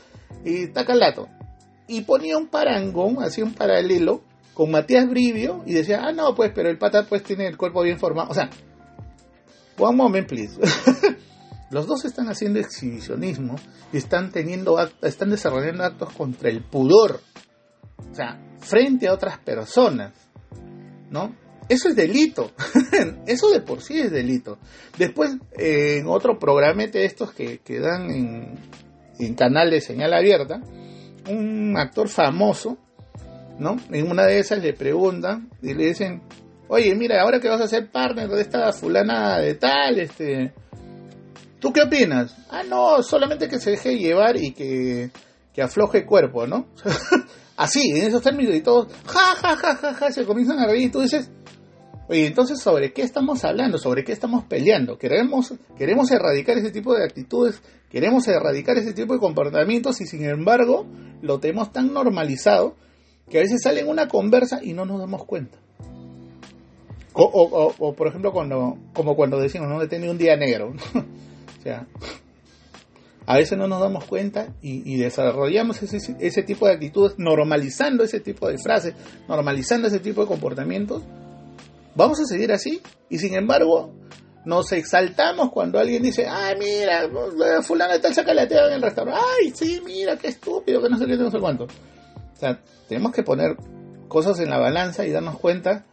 y 0.44 0.68
tacalato. 0.68 1.28
Y 1.86 2.02
ponía 2.02 2.36
un 2.36 2.48
parangón, 2.48 3.22
hacía 3.22 3.44
un 3.44 3.54
paralelo 3.54 4.22
con 4.54 4.70
Matías 4.70 5.08
Brivio 5.08 5.62
y 5.66 5.72
decía, 5.72 6.00
ah, 6.02 6.12
no, 6.12 6.34
pues, 6.34 6.52
pero 6.54 6.68
el 6.68 6.78
pata 6.78 7.06
pues 7.08 7.22
tiene 7.22 7.46
el 7.46 7.56
cuerpo 7.56 7.82
bien 7.82 7.98
formado. 7.98 8.30
O 8.30 8.34
sea, 8.34 8.50
one 9.78 9.96
moment, 9.96 10.28
please. 10.28 10.58
Los 11.70 11.86
dos 11.86 12.04
están 12.04 12.28
haciendo 12.28 12.58
exhibicionismo 12.58 13.56
y 13.92 13.98
están 13.98 14.30
teniendo 14.30 14.78
están 15.02 15.30
desarrollando 15.30 15.84
actos 15.84 16.12
contra 16.12 16.48
el 16.48 16.62
pudor. 16.62 17.20
O 18.10 18.14
sea, 18.14 18.40
frente 18.58 19.08
a 19.08 19.12
otras 19.12 19.38
personas. 19.38 20.12
¿No? 21.10 21.34
Eso 21.68 21.88
es 21.88 21.96
delito. 21.96 22.52
Eso 23.26 23.50
de 23.50 23.60
por 23.60 23.82
sí 23.82 23.98
es 24.00 24.10
delito. 24.10 24.58
Después, 24.96 25.36
en 25.52 26.06
otro 26.06 26.38
programete 26.38 27.00
de 27.00 27.04
estos 27.04 27.32
que, 27.32 27.58
que 27.58 27.78
dan 27.78 28.10
en, 28.10 28.58
en, 29.18 29.34
canal 29.34 29.70
de 29.70 29.80
señal 29.80 30.14
abierta, 30.14 30.60
un 31.28 31.76
actor 31.76 32.08
famoso, 32.08 32.78
¿no? 33.58 33.76
En 33.90 34.10
una 34.10 34.24
de 34.24 34.38
esas 34.38 34.62
le 34.62 34.72
preguntan 34.72 35.50
y 35.62 35.74
le 35.74 35.86
dicen, 35.86 36.22
oye, 36.68 36.94
mira, 36.94 37.20
ahora 37.20 37.40
que 37.40 37.48
vas 37.48 37.60
a 37.60 37.68
ser 37.68 37.90
partner 37.90 38.28
de 38.28 38.40
esta 38.40 38.72
fulana 38.72 39.38
de 39.38 39.54
tal, 39.54 39.98
este... 39.98 40.52
¿Tú 41.60 41.72
qué 41.72 41.82
opinas? 41.82 42.36
Ah, 42.50 42.62
no, 42.62 43.02
solamente 43.02 43.48
que 43.48 43.58
se 43.58 43.72
deje 43.72 43.98
llevar 43.98 44.36
y 44.36 44.52
que, 44.52 45.10
que 45.52 45.60
afloje 45.60 46.06
cuerpo, 46.06 46.46
¿no? 46.46 46.68
Así, 47.56 47.90
en 47.90 48.06
esos 48.06 48.22
términos 48.22 48.54
y 48.54 48.60
todos, 48.60 48.86
ja, 49.04 49.34
ja, 49.34 49.56
ja, 49.56 49.74
ja, 49.74 49.94
ja, 49.94 50.12
se 50.12 50.24
comienzan 50.24 50.60
a 50.60 50.66
reír 50.66 50.86
y 50.86 50.90
tú 50.90 51.00
dices, 51.00 51.28
Oye, 52.08 52.26
entonces, 52.26 52.58
¿sobre 52.58 52.94
qué 52.94 53.02
estamos 53.02 53.44
hablando? 53.44 53.76
¿Sobre 53.76 54.02
qué 54.02 54.12
estamos 54.12 54.44
peleando? 54.44 54.96
¿Queremos, 54.96 55.52
queremos 55.76 56.10
erradicar 56.10 56.56
ese 56.56 56.70
tipo 56.70 56.94
de 56.94 57.04
actitudes? 57.04 57.60
¿Queremos 57.90 58.26
erradicar 58.28 58.78
ese 58.78 58.94
tipo 58.94 59.12
de 59.12 59.20
comportamientos? 59.20 60.00
Y 60.00 60.06
sin 60.06 60.24
embargo, 60.24 60.86
lo 61.20 61.38
tenemos 61.38 61.70
tan 61.70 61.92
normalizado 61.92 62.76
que 63.28 63.36
a 63.38 63.42
veces 63.42 63.60
sale 63.62 63.80
en 63.80 63.88
una 63.88 64.08
conversa 64.08 64.60
y 64.62 64.72
no 64.72 64.86
nos 64.86 65.00
damos 65.00 65.26
cuenta. 65.26 65.58
O, 67.12 67.94
por 67.94 68.08
ejemplo, 68.08 68.32
cuando, 68.32 68.78
como 68.94 69.14
cuando 69.14 69.38
decimos, 69.38 69.68
no 69.68 69.82
he 69.82 69.88
tenido 69.88 70.12
un 70.12 70.18
día 70.18 70.34
negro. 70.36 70.68
o 70.94 71.62
sea, 71.62 71.86
a 73.26 73.36
veces 73.36 73.58
no 73.58 73.68
nos 73.68 73.80
damos 73.80 74.04
cuenta 74.04 74.54
y, 74.62 74.96
desarrollamos 74.96 75.82
ese 75.82 76.42
tipo 76.42 76.66
de 76.66 76.72
actitudes, 76.72 77.18
normalizando 77.18 78.02
ese 78.02 78.20
tipo 78.20 78.48
de 78.48 78.56
frases, 78.56 78.94
normalizando 79.28 79.88
ese 79.88 79.98
tipo 79.98 80.22
de 80.22 80.26
comportamientos 80.26 81.02
¿Vamos 81.98 82.20
a 82.20 82.26
seguir 82.26 82.52
así? 82.52 82.80
Y 83.10 83.18
sin 83.18 83.34
embargo, 83.34 83.92
nos 84.44 84.70
exaltamos 84.70 85.50
cuando 85.50 85.80
alguien 85.80 86.00
dice, 86.00 86.28
ay, 86.28 86.54
mira, 86.56 87.10
fulano 87.62 87.92
está 87.92 88.14
sacalateado 88.14 88.68
en 88.68 88.74
el 88.74 88.82
restaurante. 88.82 89.20
Ay, 89.20 89.50
sí, 89.52 89.82
mira, 89.84 90.16
qué 90.16 90.28
estúpido, 90.28 90.80
que 90.80 90.88
no 90.88 90.96
sé 90.96 91.06
qué, 91.06 91.16
no 91.16 91.28
sé 91.28 91.40
cuánto. 91.40 91.64
O 91.64 92.36
sea, 92.38 92.60
tenemos 92.88 93.10
que 93.10 93.24
poner 93.24 93.56
cosas 94.06 94.38
en 94.38 94.48
la 94.48 94.58
balanza 94.58 95.04
y 95.04 95.10
darnos 95.10 95.40
cuenta 95.40 95.86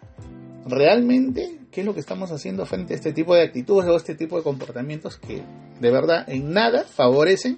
realmente 0.67 1.61
qué 1.71 1.81
es 1.81 1.87
lo 1.87 1.95
que 1.95 2.01
estamos 2.01 2.31
haciendo 2.31 2.67
frente 2.67 2.93
a 2.93 2.97
este 2.97 3.11
tipo 3.11 3.33
de 3.33 3.41
actitudes 3.41 3.89
o 3.89 3.95
este 3.95 4.13
tipo 4.13 4.37
de 4.37 4.43
comportamientos 4.43 5.17
que 5.17 5.41
de 5.79 5.91
verdad 5.91 6.23
en 6.29 6.53
nada 6.53 6.83
favorecen, 6.83 7.57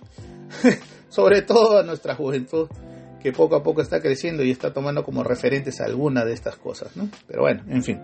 sobre 1.09 1.41
todo 1.41 1.79
a 1.79 1.83
nuestra 1.83 2.15
juventud 2.15 2.69
poco 3.31 3.55
a 3.55 3.63
poco 3.63 3.81
está 3.81 4.01
creciendo 4.01 4.43
y 4.43 4.51
está 4.51 4.73
tomando 4.73 5.03
como 5.03 5.23
referentes 5.23 5.81
alguna 5.81 6.25
de 6.25 6.33
estas 6.33 6.57
cosas. 6.57 6.91
Pero 7.27 7.41
bueno, 7.41 7.63
en 7.69 7.83
fin. 7.83 8.01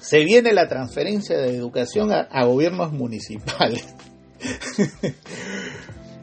Se 0.00 0.24
viene 0.24 0.52
la 0.52 0.68
transferencia 0.68 1.38
de 1.38 1.56
educación 1.56 2.10
a, 2.12 2.44
gobiernos 2.44 2.92
municipales. 2.92 3.94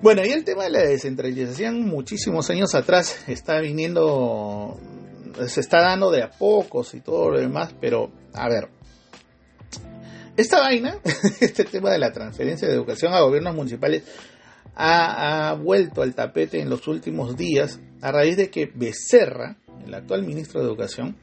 Bueno, 0.02 0.26
y 0.26 0.30
el 0.30 0.46
tema 0.46 0.64
de 0.64 0.70
la 0.70 0.80
descentralización 0.80 1.86
muchísimos 1.86 2.50
años 2.50 2.74
atrás 2.74 3.26
está 3.28 3.60
viniendo, 3.60 4.80
se 5.46 5.60
está 5.60 5.82
dando 5.82 6.10
de 6.10 6.24
a 6.24 6.30
pocos 6.30 6.94
y 6.94 7.02
todo 7.02 7.32
lo 7.32 7.38
demás, 7.38 7.76
pero 7.82 8.10
a 8.34 8.48
ver, 8.48 8.70
esta 10.38 10.62
vaina, 10.62 10.98
este 11.42 11.66
tema 11.66 11.92
de 11.92 12.00
la 12.00 12.14
transferencia 12.14 12.66
de 12.66 12.74
educación 12.74 13.14
a 13.14 13.20
gobiernos 13.20 13.54
municipales, 13.54 14.04
ha, 14.82 15.54
vuelto 15.54 16.02
al 16.02 16.16
tapete 16.16 16.62
en 16.62 16.70
los 16.70 16.88
últimos 16.88 17.36
días 17.36 17.80
a 18.02 18.12
raíz 18.12 18.38
de 18.38 18.50
que 18.50 18.72
Becerra, 18.74 19.58
el 19.86 19.94
actual 19.94 20.24
ministro 20.24 20.62
de 20.62 20.68
Educación, 20.68 21.18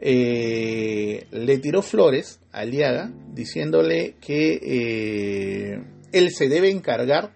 eh, 0.00 1.26
le 1.30 1.58
tiró 1.58 1.82
flores 1.82 2.40
a 2.52 2.60
Aliaga 2.60 3.12
diciéndole 3.32 4.16
que 4.20 4.58
eh, 4.62 5.82
él 6.10 6.30
se 6.30 6.48
debe 6.48 6.70
encargar 6.70 7.32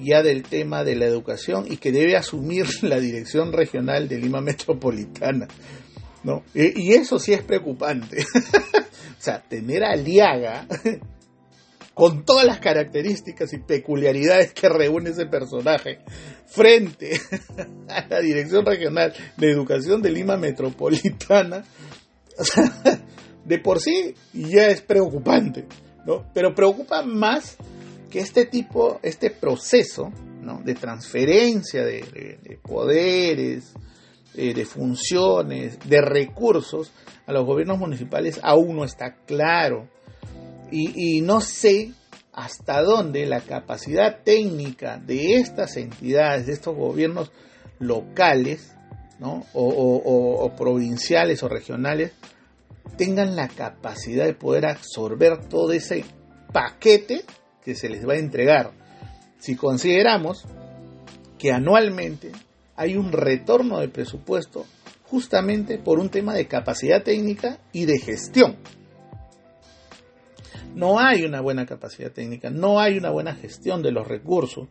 ya 0.00 0.22
del 0.22 0.42
tema 0.42 0.84
de 0.84 0.96
la 0.96 1.04
educación 1.04 1.66
y 1.70 1.76
que 1.76 1.92
debe 1.92 2.16
asumir 2.16 2.66
la 2.82 2.98
dirección 2.98 3.52
regional 3.52 4.08
de 4.08 4.18
Lima 4.18 4.40
Metropolitana. 4.40 5.46
¿no? 6.24 6.42
Y, 6.54 6.92
eso 6.92 7.20
sí 7.20 7.32
es 7.32 7.42
preocupante. 7.42 8.24
o 8.74 9.22
sea, 9.22 9.40
tener 9.42 9.84
a 9.84 9.92
Aliaga 9.92 10.66
con 11.94 12.24
todas 12.24 12.46
las 12.46 12.58
características 12.58 13.52
y 13.52 13.58
peculiaridades 13.58 14.52
que 14.52 14.68
reúne 14.68 15.10
ese 15.10 15.26
personaje 15.26 16.00
frente 16.46 17.20
a 17.88 18.06
la 18.08 18.20
Dirección 18.20 18.64
Regional 18.64 19.12
de 19.36 19.50
Educación 19.50 20.02
de 20.02 20.10
Lima 20.10 20.36
Metropolitana, 20.36 21.64
de 23.44 23.58
por 23.58 23.80
sí 23.80 24.14
ya 24.32 24.68
es 24.68 24.80
preocupante, 24.80 25.66
¿no? 26.06 26.24
Pero 26.32 26.54
preocupa 26.54 27.02
más 27.02 27.56
que 28.10 28.20
este 28.20 28.46
tipo, 28.46 29.00
este 29.02 29.30
proceso 29.30 30.12
de 30.64 30.74
transferencia 30.74 31.84
de, 31.84 32.58
poderes, 32.62 33.72
eh, 34.34 34.52
de 34.52 34.64
funciones, 34.64 35.78
de 35.88 36.00
recursos 36.00 36.92
a 37.26 37.32
los 37.32 37.46
gobiernos 37.46 37.78
municipales 37.78 38.40
aún 38.42 38.76
no 38.76 38.84
está 38.84 39.14
claro. 39.26 39.88
Y, 40.72 41.20
no 41.20 41.40
sé 41.40 41.92
hasta 42.32 42.82
dónde 42.82 43.26
la 43.26 43.42
capacidad 43.42 44.22
técnica 44.22 44.96
de 44.96 45.34
estas 45.36 45.76
entidades, 45.76 46.46
de 46.46 46.54
estos 46.54 46.74
gobiernos 46.74 47.30
locales, 47.78 48.74
o, 49.52 50.52
provinciales 50.56 51.42
o 51.42 51.48
regionales, 51.48 52.12
tengan 52.96 53.36
la 53.36 53.48
capacidad 53.48 54.24
de 54.24 54.34
poder 54.34 54.66
absorber 54.66 55.46
todo 55.48 55.72
ese 55.72 56.04
paquete 56.52 57.22
que 57.64 57.74
se 57.74 57.88
les 57.88 58.08
va 58.08 58.14
a 58.14 58.18
entregar. 58.18 58.72
Si 59.38 59.54
consideramos 59.54 60.44
que 61.38 61.52
anualmente 61.52 62.32
hay 62.76 62.96
un 62.96 63.12
retorno 63.12 63.80
de 63.80 63.88
presupuesto 63.88 64.64
justamente 65.04 65.78
por 65.78 65.98
un 65.98 66.08
tema 66.08 66.34
de 66.34 66.46
capacidad 66.46 67.02
técnica 67.02 67.58
y 67.72 67.84
de 67.84 67.98
gestión. 67.98 68.56
No 70.74 70.98
hay 70.98 71.24
una 71.24 71.40
buena 71.40 71.66
capacidad 71.66 72.12
técnica, 72.12 72.50
no 72.50 72.80
hay 72.80 72.98
una 72.98 73.10
buena 73.10 73.34
gestión 73.34 73.82
de 73.82 73.92
los 73.92 74.06
recursos 74.08 74.68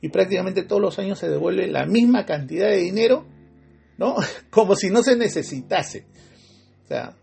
y 0.00 0.08
prácticamente 0.08 0.64
todos 0.64 0.82
los 0.82 0.98
años 0.98 1.18
se 1.18 1.28
devuelve 1.28 1.66
la 1.66 1.86
misma 1.86 2.24
cantidad 2.26 2.68
de 2.68 2.78
dinero, 2.78 3.26
¿no? 3.98 4.16
Como 4.50 4.76
si 4.76 4.90
no 4.90 5.02
se 5.02 5.16
necesitase. 5.16 6.06
O 6.84 6.88
sea, 6.88 7.16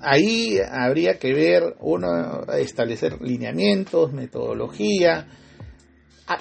ahí 0.00 0.58
habría 0.58 1.18
que 1.18 1.32
ver, 1.32 1.76
uno, 1.80 2.42
establecer 2.54 3.20
lineamientos, 3.22 4.12
metodología, 4.12 5.28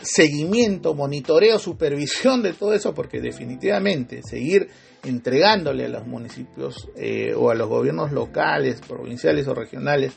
seguimiento, 0.01 0.93
monitoreo, 0.93 1.59
supervisión 1.59 2.41
de 2.43 2.53
todo 2.53 2.73
eso, 2.73 2.93
porque 2.93 3.21
definitivamente 3.21 4.21
seguir 4.23 4.69
entregándole 5.03 5.85
a 5.85 5.89
los 5.89 6.05
municipios 6.05 6.89
eh, 6.95 7.33
o 7.35 7.49
a 7.49 7.55
los 7.55 7.69
gobiernos 7.69 8.11
locales, 8.11 8.81
provinciales 8.81 9.47
o 9.47 9.53
regionales 9.53 10.13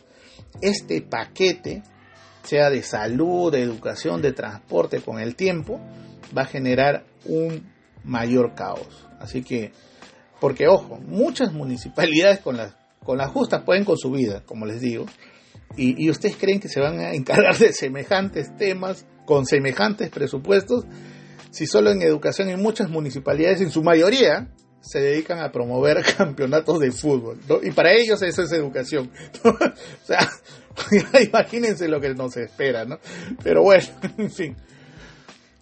este 0.61 1.03
paquete, 1.03 1.83
sea 2.45 2.71
de 2.71 2.83
salud, 2.83 3.53
de 3.53 3.63
educación, 3.63 4.23
de 4.23 4.33
transporte 4.33 5.01
con 5.01 5.19
el 5.21 5.37
tiempo, 5.37 5.81
va 6.37 6.43
a 6.43 6.47
generar 6.47 7.05
un 7.25 7.71
mayor 8.05 8.55
caos. 8.55 9.07
Así 9.19 9.43
que, 9.43 9.73
porque 10.41 10.69
ojo, 10.69 10.99
muchas 10.99 11.53
municipalidades 11.53 12.41
con 12.41 12.57
las 12.57 12.75
con 13.05 13.19
las 13.19 13.31
justas 13.31 13.63
pueden 13.65 13.85
con 13.85 13.97
su 13.97 14.11
vida, 14.11 14.43
como 14.45 14.67
les 14.67 14.81
digo, 14.81 15.07
y, 15.77 16.05
y, 16.05 16.11
ustedes 16.11 16.37
creen 16.37 16.61
que 16.61 16.69
se 16.69 16.81
van 16.81 16.99
a 17.01 17.13
encargar 17.13 17.57
de 17.57 17.73
semejantes 17.73 18.55
temas 18.57 19.07
con 19.25 19.47
semejantes 19.47 20.11
presupuestos, 20.11 20.85
si 21.51 21.67
solo 21.67 21.91
en 21.91 22.03
educación 22.03 22.51
en 22.51 22.61
muchas 22.61 22.91
municipalidades, 22.91 23.61
en 23.61 23.71
su 23.71 23.83
mayoría, 23.83 24.49
se 24.81 25.01
dedican 25.01 25.41
a 25.41 25.53
promover 25.53 26.03
campeonatos 26.17 26.81
de 26.81 26.93
fútbol, 26.93 27.39
Y 27.63 27.71
para 27.73 27.93
ellos 27.93 28.21
eso 28.23 28.43
es 28.43 28.53
educación. 28.53 29.11
o 29.45 30.07
sea, 30.07 30.29
imagínense 31.21 31.89
lo 31.89 32.01
que 32.01 32.15
nos 32.15 32.37
espera, 32.37 32.85
¿no? 32.85 32.99
Pero 33.43 33.63
bueno, 33.63 33.87
en 34.19 34.31
fin. 34.31 34.57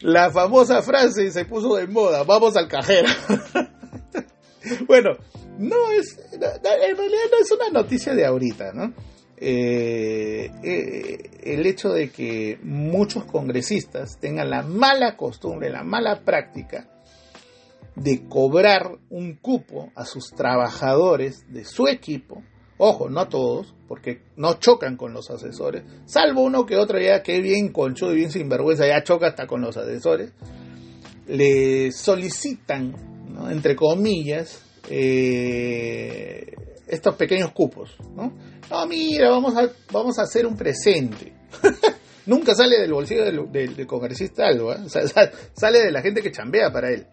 La 0.00 0.30
famosa 0.30 0.80
frase 0.82 1.30
se 1.32 1.44
puso 1.44 1.74
de 1.74 1.88
moda, 1.88 2.22
vamos 2.22 2.56
al 2.56 2.68
cajero. 2.68 3.08
bueno, 4.86 5.10
no 5.58 5.90
es, 5.90 6.16
en 6.32 6.40
realidad 6.40 7.24
no 7.32 7.38
es 7.40 7.50
una 7.50 7.70
noticia 7.70 8.14
de 8.14 8.24
ahorita, 8.24 8.72
¿no? 8.72 8.94
Eh, 9.40 10.50
eh, 10.64 11.30
el 11.42 11.66
hecho 11.66 11.90
de 11.90 12.10
que 12.10 12.58
muchos 12.62 13.24
congresistas 13.24 14.18
tengan 14.20 14.50
la 14.50 14.62
mala 14.62 15.16
costumbre, 15.16 15.70
la 15.70 15.84
mala 15.84 16.20
práctica 16.20 16.88
de 18.00 18.28
cobrar 18.28 18.98
un 19.10 19.34
cupo 19.34 19.90
a 19.94 20.04
sus 20.04 20.30
trabajadores 20.30 21.44
de 21.52 21.64
su 21.64 21.88
equipo, 21.88 22.42
ojo, 22.78 23.08
no 23.08 23.20
a 23.20 23.28
todos, 23.28 23.74
porque 23.88 24.22
no 24.36 24.54
chocan 24.54 24.96
con 24.96 25.12
los 25.12 25.30
asesores, 25.30 25.82
salvo 26.06 26.42
uno 26.42 26.66
que 26.66 26.76
otro 26.76 27.00
ya 27.00 27.22
que 27.22 27.40
bien 27.40 27.72
conchudo 27.72 28.12
y 28.12 28.16
bien 28.16 28.30
sinvergüenza, 28.30 28.86
ya 28.86 29.02
choca 29.02 29.28
hasta 29.28 29.46
con 29.46 29.60
los 29.60 29.76
asesores, 29.76 30.32
le 31.26 31.92
solicitan, 31.92 32.94
entre 33.50 33.76
comillas, 33.76 34.62
eh, 34.90 36.54
estos 36.86 37.14
pequeños 37.16 37.52
cupos, 37.52 37.96
¿no? 38.14 38.32
Mira, 38.88 39.30
vamos 39.30 39.56
a, 39.56 39.68
vamos 39.92 40.18
a 40.18 40.22
hacer 40.22 40.46
un 40.46 40.56
presente. 40.56 41.32
Nunca 42.26 42.54
sale 42.54 42.78
del 42.78 42.92
bolsillo 42.92 43.24
del, 43.24 43.86
congresista 43.86 44.46
algo, 44.46 44.72
¿eh? 44.72 44.78
sale 45.54 45.78
de 45.78 45.90
la 45.90 46.02
gente 46.02 46.22
que 46.22 46.30
chambea 46.30 46.70
para 46.70 46.90
él. 46.90 47.06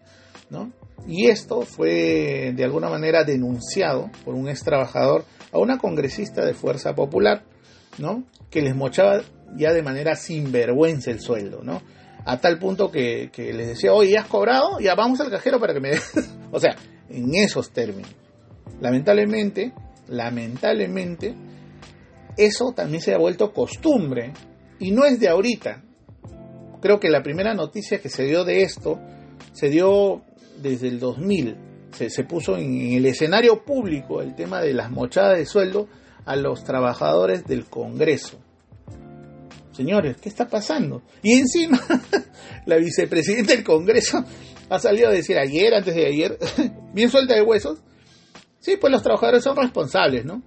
¿No? 0.50 0.72
Y 1.06 1.26
esto 1.26 1.62
fue 1.62 2.52
de 2.54 2.64
alguna 2.64 2.88
manera 2.88 3.24
denunciado 3.24 4.10
por 4.24 4.34
un 4.34 4.48
ex 4.48 4.62
trabajador 4.62 5.24
a 5.52 5.58
una 5.58 5.78
congresista 5.78 6.44
de 6.44 6.54
Fuerza 6.54 6.94
Popular, 6.94 7.44
¿no? 7.98 8.24
Que 8.50 8.62
les 8.62 8.74
mochaba 8.74 9.22
ya 9.56 9.72
de 9.72 9.82
manera 9.82 10.16
sinvergüenza 10.16 11.10
el 11.10 11.20
sueldo, 11.20 11.62
¿no? 11.62 11.82
A 12.24 12.38
tal 12.40 12.58
punto 12.58 12.90
que, 12.90 13.30
les 13.36 13.68
decía, 13.68 13.92
oye, 13.92 14.12
¿ya 14.12 14.22
has 14.22 14.26
cobrado? 14.26 14.80
Ya 14.80 14.94
vamos 14.94 15.20
al 15.20 15.30
cajero 15.30 15.60
para 15.60 15.74
que 15.74 15.80
me 15.80 15.92
o 16.50 16.58
sea, 16.58 16.74
en 17.08 17.34
esos 17.34 17.70
términos. 17.70 18.10
Lamentablemente, 18.80 19.72
lamentablemente, 20.08 21.34
eso 22.36 22.72
también 22.74 23.00
se 23.00 23.14
ha 23.14 23.18
vuelto 23.18 23.52
costumbre 23.52 24.32
y 24.80 24.90
no 24.90 25.04
es 25.04 25.20
de 25.20 25.28
ahorita. 25.28 25.82
Creo 26.82 26.98
que 26.98 27.08
la 27.08 27.22
primera 27.22 27.54
noticia 27.54 28.00
que 28.00 28.08
se 28.08 28.24
dio 28.24 28.44
de 28.44 28.62
esto 28.62 29.00
se 29.52 29.70
dio 29.70 30.22
desde 30.62 30.88
el 30.88 30.98
2000 30.98 31.56
se, 31.92 32.24
puso 32.24 32.56
en, 32.56 32.92
el 32.92 33.06
escenario 33.06 33.64
público 33.64 34.20
el 34.20 34.34
tema 34.34 34.60
de 34.60 34.74
las 34.74 34.90
mochadas 34.90 35.38
de 35.38 35.46
sueldo 35.46 35.88
a 36.24 36.36
los 36.36 36.64
trabajadores 36.64 37.44
del 37.46 37.66
Congreso. 37.66 38.38
Señores, 39.72 40.16
¿qué 40.20 40.28
está 40.28 40.48
pasando? 40.48 41.02
Y 41.22 41.34
encima, 41.34 41.80
la 42.66 42.76
vicepresidenta 42.76 43.54
del 43.54 43.64
Congreso 43.64 44.24
ha 44.68 44.78
salido 44.78 45.08
a 45.08 45.12
decir 45.12 45.38
ayer, 45.38 45.74
antes 45.74 45.94
de 45.94 46.06
ayer, 46.06 46.38
bien 46.92 47.10
suelta 47.10 47.34
de 47.34 47.42
huesos, 47.42 47.78
sí, 48.58 48.76
pues 48.80 48.92
los 48.92 49.02
trabajadores 49.02 49.44
son 49.44 49.56
responsables, 49.56 50.24
¿no? 50.24 50.42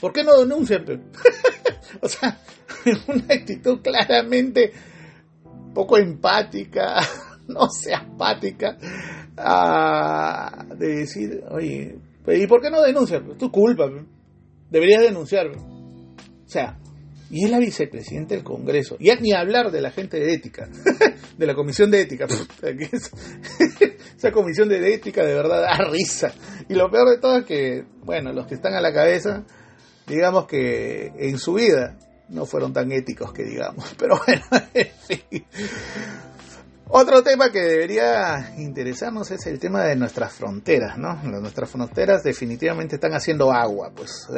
¿Por 0.00 0.12
qué 0.12 0.22
no 0.22 0.38
denuncian? 0.38 0.84
o 2.00 2.08
sea, 2.08 2.38
una 3.08 3.34
actitud 3.34 3.80
claramente 3.80 4.72
poco 5.74 5.96
empática, 5.98 7.00
no 7.48 7.68
sea 7.68 7.98
apática, 7.98 8.78
de 9.36 10.86
decir, 10.86 11.42
oye, 11.50 11.96
¿y 12.26 12.46
por 12.46 12.60
qué 12.60 12.70
no 12.70 12.82
denuncias? 12.82 13.22
Es 13.30 13.38
tu 13.38 13.50
culpa, 13.50 13.90
deberías 14.70 15.02
denunciar. 15.02 15.48
O 15.48 16.48
sea, 16.48 16.78
y 17.30 17.44
es 17.44 17.50
la 17.50 17.58
vicepresidenta 17.58 18.34
del 18.34 18.44
Congreso. 18.44 18.96
Y 19.00 19.10
ni 19.20 19.32
hablar 19.32 19.70
de 19.70 19.80
la 19.80 19.90
gente 19.90 20.18
de 20.18 20.34
ética, 20.34 20.68
de 21.38 21.46
la 21.46 21.54
comisión 21.54 21.90
de 21.90 22.02
ética. 22.02 22.26
esa 24.16 24.30
comisión 24.30 24.68
de 24.68 24.94
ética 24.94 25.24
de 25.24 25.34
verdad 25.34 25.62
da 25.62 25.90
risa. 25.90 26.32
Y 26.68 26.74
lo 26.74 26.90
peor 26.90 27.10
de 27.10 27.18
todo 27.18 27.38
es 27.38 27.44
que, 27.44 27.84
bueno, 28.04 28.32
los 28.32 28.46
que 28.46 28.54
están 28.54 28.74
a 28.74 28.80
la 28.80 28.92
cabeza, 28.92 29.44
digamos 30.06 30.46
que 30.46 31.12
en 31.18 31.38
su 31.38 31.54
vida 31.54 31.98
no 32.28 32.46
fueron 32.46 32.72
tan 32.72 32.92
éticos 32.92 33.32
que 33.32 33.42
digamos. 33.44 33.94
Pero 33.98 34.20
bueno. 34.24 34.44
Otro 36.88 37.22
tema 37.22 37.50
que 37.50 37.60
debería 37.60 38.54
interesarnos 38.58 39.30
es 39.30 39.46
el 39.46 39.58
tema 39.58 39.84
de 39.84 39.96
nuestras 39.96 40.34
fronteras, 40.34 40.98
¿no? 40.98 41.14
Nuestras 41.22 41.70
fronteras 41.70 42.22
definitivamente 42.22 42.96
están 42.96 43.14
haciendo 43.14 43.50
agua, 43.52 43.90
pues 43.94 44.28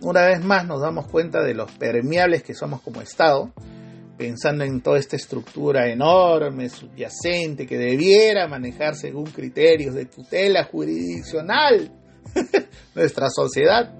una 0.00 0.26
vez 0.26 0.44
más 0.44 0.66
nos 0.66 0.80
damos 0.80 1.06
cuenta 1.06 1.42
de 1.42 1.54
los 1.54 1.70
permeables 1.72 2.42
que 2.42 2.54
somos 2.54 2.82
como 2.82 3.00
Estado, 3.00 3.52
pensando 4.18 4.64
en 4.64 4.80
toda 4.80 4.98
esta 4.98 5.16
estructura 5.16 5.88
enorme, 5.88 6.68
subyacente, 6.68 7.66
que 7.66 7.78
debiera 7.78 8.48
manejar 8.48 8.96
según 8.96 9.26
criterios 9.26 9.94
de 9.94 10.06
tutela 10.06 10.64
jurisdiccional 10.64 11.92
nuestra 12.94 13.28
sociedad, 13.30 13.94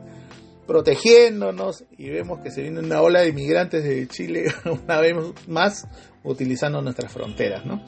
protegiéndonos 0.67 1.85
y 1.97 2.11
vemos 2.11 2.41
que 2.41 2.51
se 2.51 2.63
viene 2.63 2.81
una 2.81 3.01
ola 3.01 3.21
de 3.21 3.29
inmigrantes 3.29 3.85
de 3.85 4.07
Chile 4.09 4.53
una 4.85 5.01
vez 5.01 5.15
más 5.49 5.87
utilizando 6.23 6.81
nuestras 6.81 7.13
fronteras, 7.13 7.65
¿no? 7.65 7.85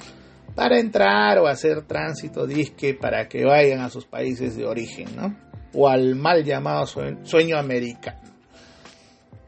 Para 0.54 0.78
entrar 0.78 1.38
o 1.38 1.46
hacer 1.46 1.82
tránsito 1.82 2.46
disque 2.46 2.94
para 2.94 3.28
que 3.28 3.44
vayan 3.44 3.80
a 3.80 3.90
sus 3.90 4.06
países 4.06 4.56
de 4.56 4.66
origen, 4.66 5.16
¿no? 5.16 5.36
O 5.72 5.88
al 5.88 6.14
mal 6.14 6.44
llamado 6.44 6.86
sueño 6.86 7.58
americano. 7.58 8.20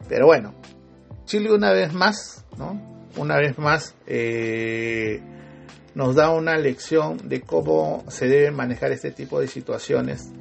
Pero 0.08 0.26
bueno, 0.26 0.54
Chile 1.24 1.52
una 1.52 1.72
vez 1.72 1.92
más, 1.92 2.44
¿no? 2.56 2.80
Una 3.16 3.36
vez 3.36 3.58
más 3.58 3.94
eh, 4.06 5.20
nos 5.94 6.14
da 6.14 6.30
una 6.30 6.56
lección 6.58 7.28
de 7.28 7.40
cómo 7.40 8.04
se 8.08 8.28
deben 8.28 8.54
manejar 8.54 8.92
este 8.92 9.10
tipo 9.10 9.40
de 9.40 9.48
situaciones 9.48 10.32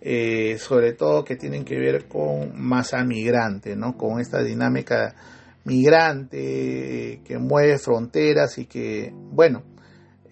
eh, 0.00 0.56
sobre 0.58 0.92
todo 0.94 1.24
que 1.24 1.36
tienen 1.36 1.64
que 1.64 1.78
ver 1.78 2.06
con 2.06 2.58
masa 2.60 3.04
migrante, 3.04 3.76
¿no? 3.76 3.96
con 3.96 4.20
esta 4.20 4.42
dinámica 4.42 5.14
migrante 5.64 7.12
eh, 7.12 7.20
que 7.24 7.38
mueve 7.38 7.78
fronteras 7.78 8.58
y 8.58 8.66
que, 8.66 9.12
bueno, 9.14 9.62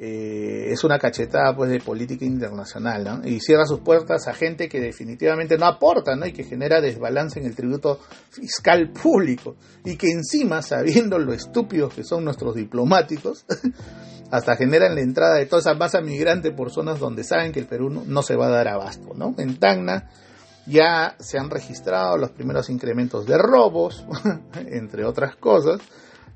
eh, 0.00 0.70
es 0.70 0.84
una 0.84 0.96
cachetada 0.96 1.56
pues 1.56 1.70
de 1.70 1.80
política 1.80 2.24
internacional 2.24 3.02
¿no? 3.04 3.28
y 3.28 3.40
cierra 3.40 3.66
sus 3.66 3.80
puertas 3.80 4.28
a 4.28 4.32
gente 4.32 4.68
que 4.68 4.80
definitivamente 4.80 5.58
no 5.58 5.66
aporta 5.66 6.14
¿no? 6.14 6.24
y 6.24 6.32
que 6.32 6.44
genera 6.44 6.80
desbalance 6.80 7.40
en 7.40 7.46
el 7.46 7.56
tributo 7.56 7.98
fiscal 8.30 8.92
público 8.92 9.56
y 9.84 9.96
que 9.96 10.08
encima 10.12 10.62
sabiendo 10.62 11.18
lo 11.18 11.32
estúpidos 11.32 11.94
que 11.94 12.04
son 12.04 12.24
nuestros 12.24 12.54
diplomáticos 12.54 13.44
hasta 14.30 14.54
generan 14.54 14.94
la 14.94 15.00
entrada 15.00 15.34
de 15.34 15.46
toda 15.46 15.60
esa 15.60 15.74
masa 15.74 16.00
migrante 16.00 16.52
por 16.52 16.70
zonas 16.70 17.00
donde 17.00 17.24
saben 17.24 17.50
que 17.50 17.58
el 17.58 17.66
Perú 17.66 17.90
no, 17.90 18.22
se 18.22 18.36
va 18.36 18.46
a 18.46 18.50
dar 18.50 18.68
abasto. 18.68 19.14
¿no? 19.14 19.34
En 19.38 19.58
Tacna 19.58 20.10
ya 20.66 21.16
se 21.18 21.38
han 21.38 21.50
registrado 21.50 22.16
los 22.18 22.30
primeros 22.30 22.68
incrementos 22.70 23.26
de 23.26 23.38
robos, 23.38 24.04
entre 24.54 25.04
otras 25.04 25.34
cosas, 25.36 25.80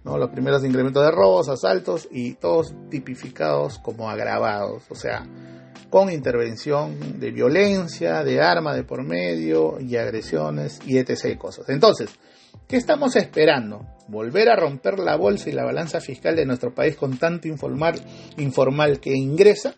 ¿no? 0.05 0.19
los 0.19 0.31
primeros 0.31 0.65
incrementos 0.65 1.05
de 1.05 1.11
robos, 1.11 1.49
asaltos 1.49 2.09
y 2.11 2.35
todos 2.35 2.75
tipificados 2.91 3.79
como 3.79 4.11
agravados, 4.11 4.83
o 4.89 4.95
sea, 4.95 5.27
con 5.91 6.11
intervención 6.11 7.21
de 7.21 7.31
violencia, 7.31 8.25
de 8.25 8.41
arma 8.41 8.75
de 8.75 8.85
por 8.85 9.03
medio 9.05 9.79
y 9.81 9.97
agresiones 9.97 10.81
y 10.87 10.99
etc. 10.99 11.39
cosas. 11.39 11.69
Entonces, 11.69 12.11
¿Qué 12.69 12.79
estamos 12.79 13.17
esperando? 13.17 13.85
¿Volver 14.09 14.49
a 14.49 14.57
romper 14.57 14.99
la 14.99 15.17
bolsa 15.17 15.51
y 15.51 15.53
la 15.53 15.65
balanza 15.65 16.01
fiscal 16.01 16.37
de 16.37 16.47
nuestro 16.47 16.75
país 16.75 16.97
con 16.97 17.19
tanto 17.19 17.47
informal, 17.47 18.01
informal 18.39 18.99
que 18.99 19.13
ingresa? 19.13 19.75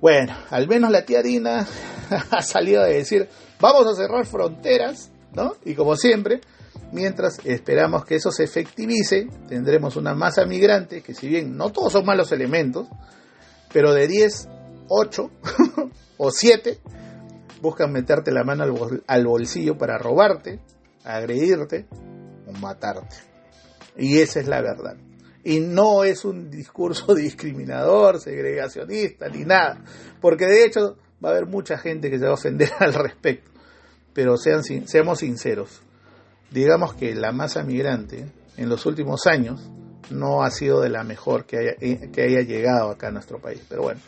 Bueno, 0.00 0.34
al 0.50 0.66
menos 0.66 0.90
la 0.90 1.04
tía 1.04 1.22
Dina 1.22 1.64
ha 2.30 2.42
salido 2.42 2.82
a 2.82 2.86
decir, 2.86 3.28
vamos 3.60 3.86
a 3.86 3.94
cerrar 3.94 4.26
fronteras, 4.26 5.12
¿no? 5.34 5.54
Y 5.64 5.74
como 5.74 5.94
siempre, 5.94 6.40
mientras 6.92 7.38
esperamos 7.44 8.04
que 8.04 8.16
eso 8.16 8.30
se 8.30 8.44
efectivice, 8.44 9.28
tendremos 9.48 9.96
una 9.96 10.14
masa 10.14 10.44
migrante 10.44 11.02
que 11.02 11.14
si 11.14 11.28
bien 11.28 11.56
no 11.56 11.70
todos 11.70 11.92
son 11.92 12.04
malos 12.04 12.32
elementos, 12.32 12.88
pero 13.72 13.92
de 13.92 14.06
10, 14.06 14.48
8 14.88 15.30
o 16.18 16.30
7 16.30 16.78
buscan 17.60 17.92
meterte 17.92 18.32
la 18.32 18.44
mano 18.44 18.64
al 19.06 19.26
bolsillo 19.26 19.78
para 19.78 19.96
robarte, 19.96 20.60
agredirte 21.04 21.86
o 22.46 22.52
matarte. 22.52 23.16
Y 23.96 24.18
esa 24.18 24.40
es 24.40 24.48
la 24.48 24.60
verdad. 24.60 24.96
Y 25.44 25.60
no 25.60 26.04
es 26.04 26.24
un 26.24 26.50
discurso 26.50 27.14
discriminador, 27.14 28.20
segregacionista, 28.20 29.28
ni 29.28 29.44
nada. 29.44 29.82
Porque 30.20 30.46
de 30.46 30.64
hecho 30.64 30.96
va 31.24 31.30
a 31.30 31.32
haber 31.32 31.46
mucha 31.46 31.78
gente 31.78 32.10
que 32.10 32.18
se 32.18 32.24
va 32.24 32.32
a 32.32 32.34
ofender 32.34 32.70
al 32.78 32.94
respecto. 32.94 33.50
Pero 34.12 34.36
sean, 34.36 34.62
seamos 34.62 35.20
sinceros. 35.20 35.82
Digamos 36.52 36.94
que 36.94 37.14
la 37.14 37.32
masa 37.32 37.62
migrante 37.62 38.26
en 38.56 38.68
los 38.68 38.86
últimos 38.86 39.26
años 39.26 39.70
no 40.10 40.42
ha 40.42 40.50
sido 40.50 40.80
de 40.80 40.90
la 40.90 41.04
mejor 41.04 41.46
que 41.46 41.58
haya, 41.58 41.74
eh, 41.80 42.10
que 42.12 42.22
haya 42.22 42.42
llegado 42.42 42.90
acá 42.90 43.08
a 43.08 43.12
nuestro 43.12 43.38
país. 43.38 43.62
Pero 43.68 43.82
bueno, 43.82 44.00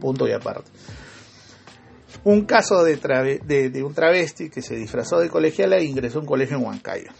punto 0.00 0.26
y 0.26 0.32
aparte 0.32 0.70
un 2.24 2.46
caso 2.46 2.82
de, 2.84 2.96
de, 3.44 3.82
un 3.82 3.94
travesti 3.94 4.48
que 4.48 4.62
se 4.62 4.76
disfrazó 4.76 5.18
de 5.18 5.28
colegiala 5.28 5.76
e 5.76 5.84
ingresó 5.84 6.18
a 6.18 6.20
un 6.22 6.26
colegio 6.26 6.56
en 6.56 6.64
Huancayo. 6.64 7.10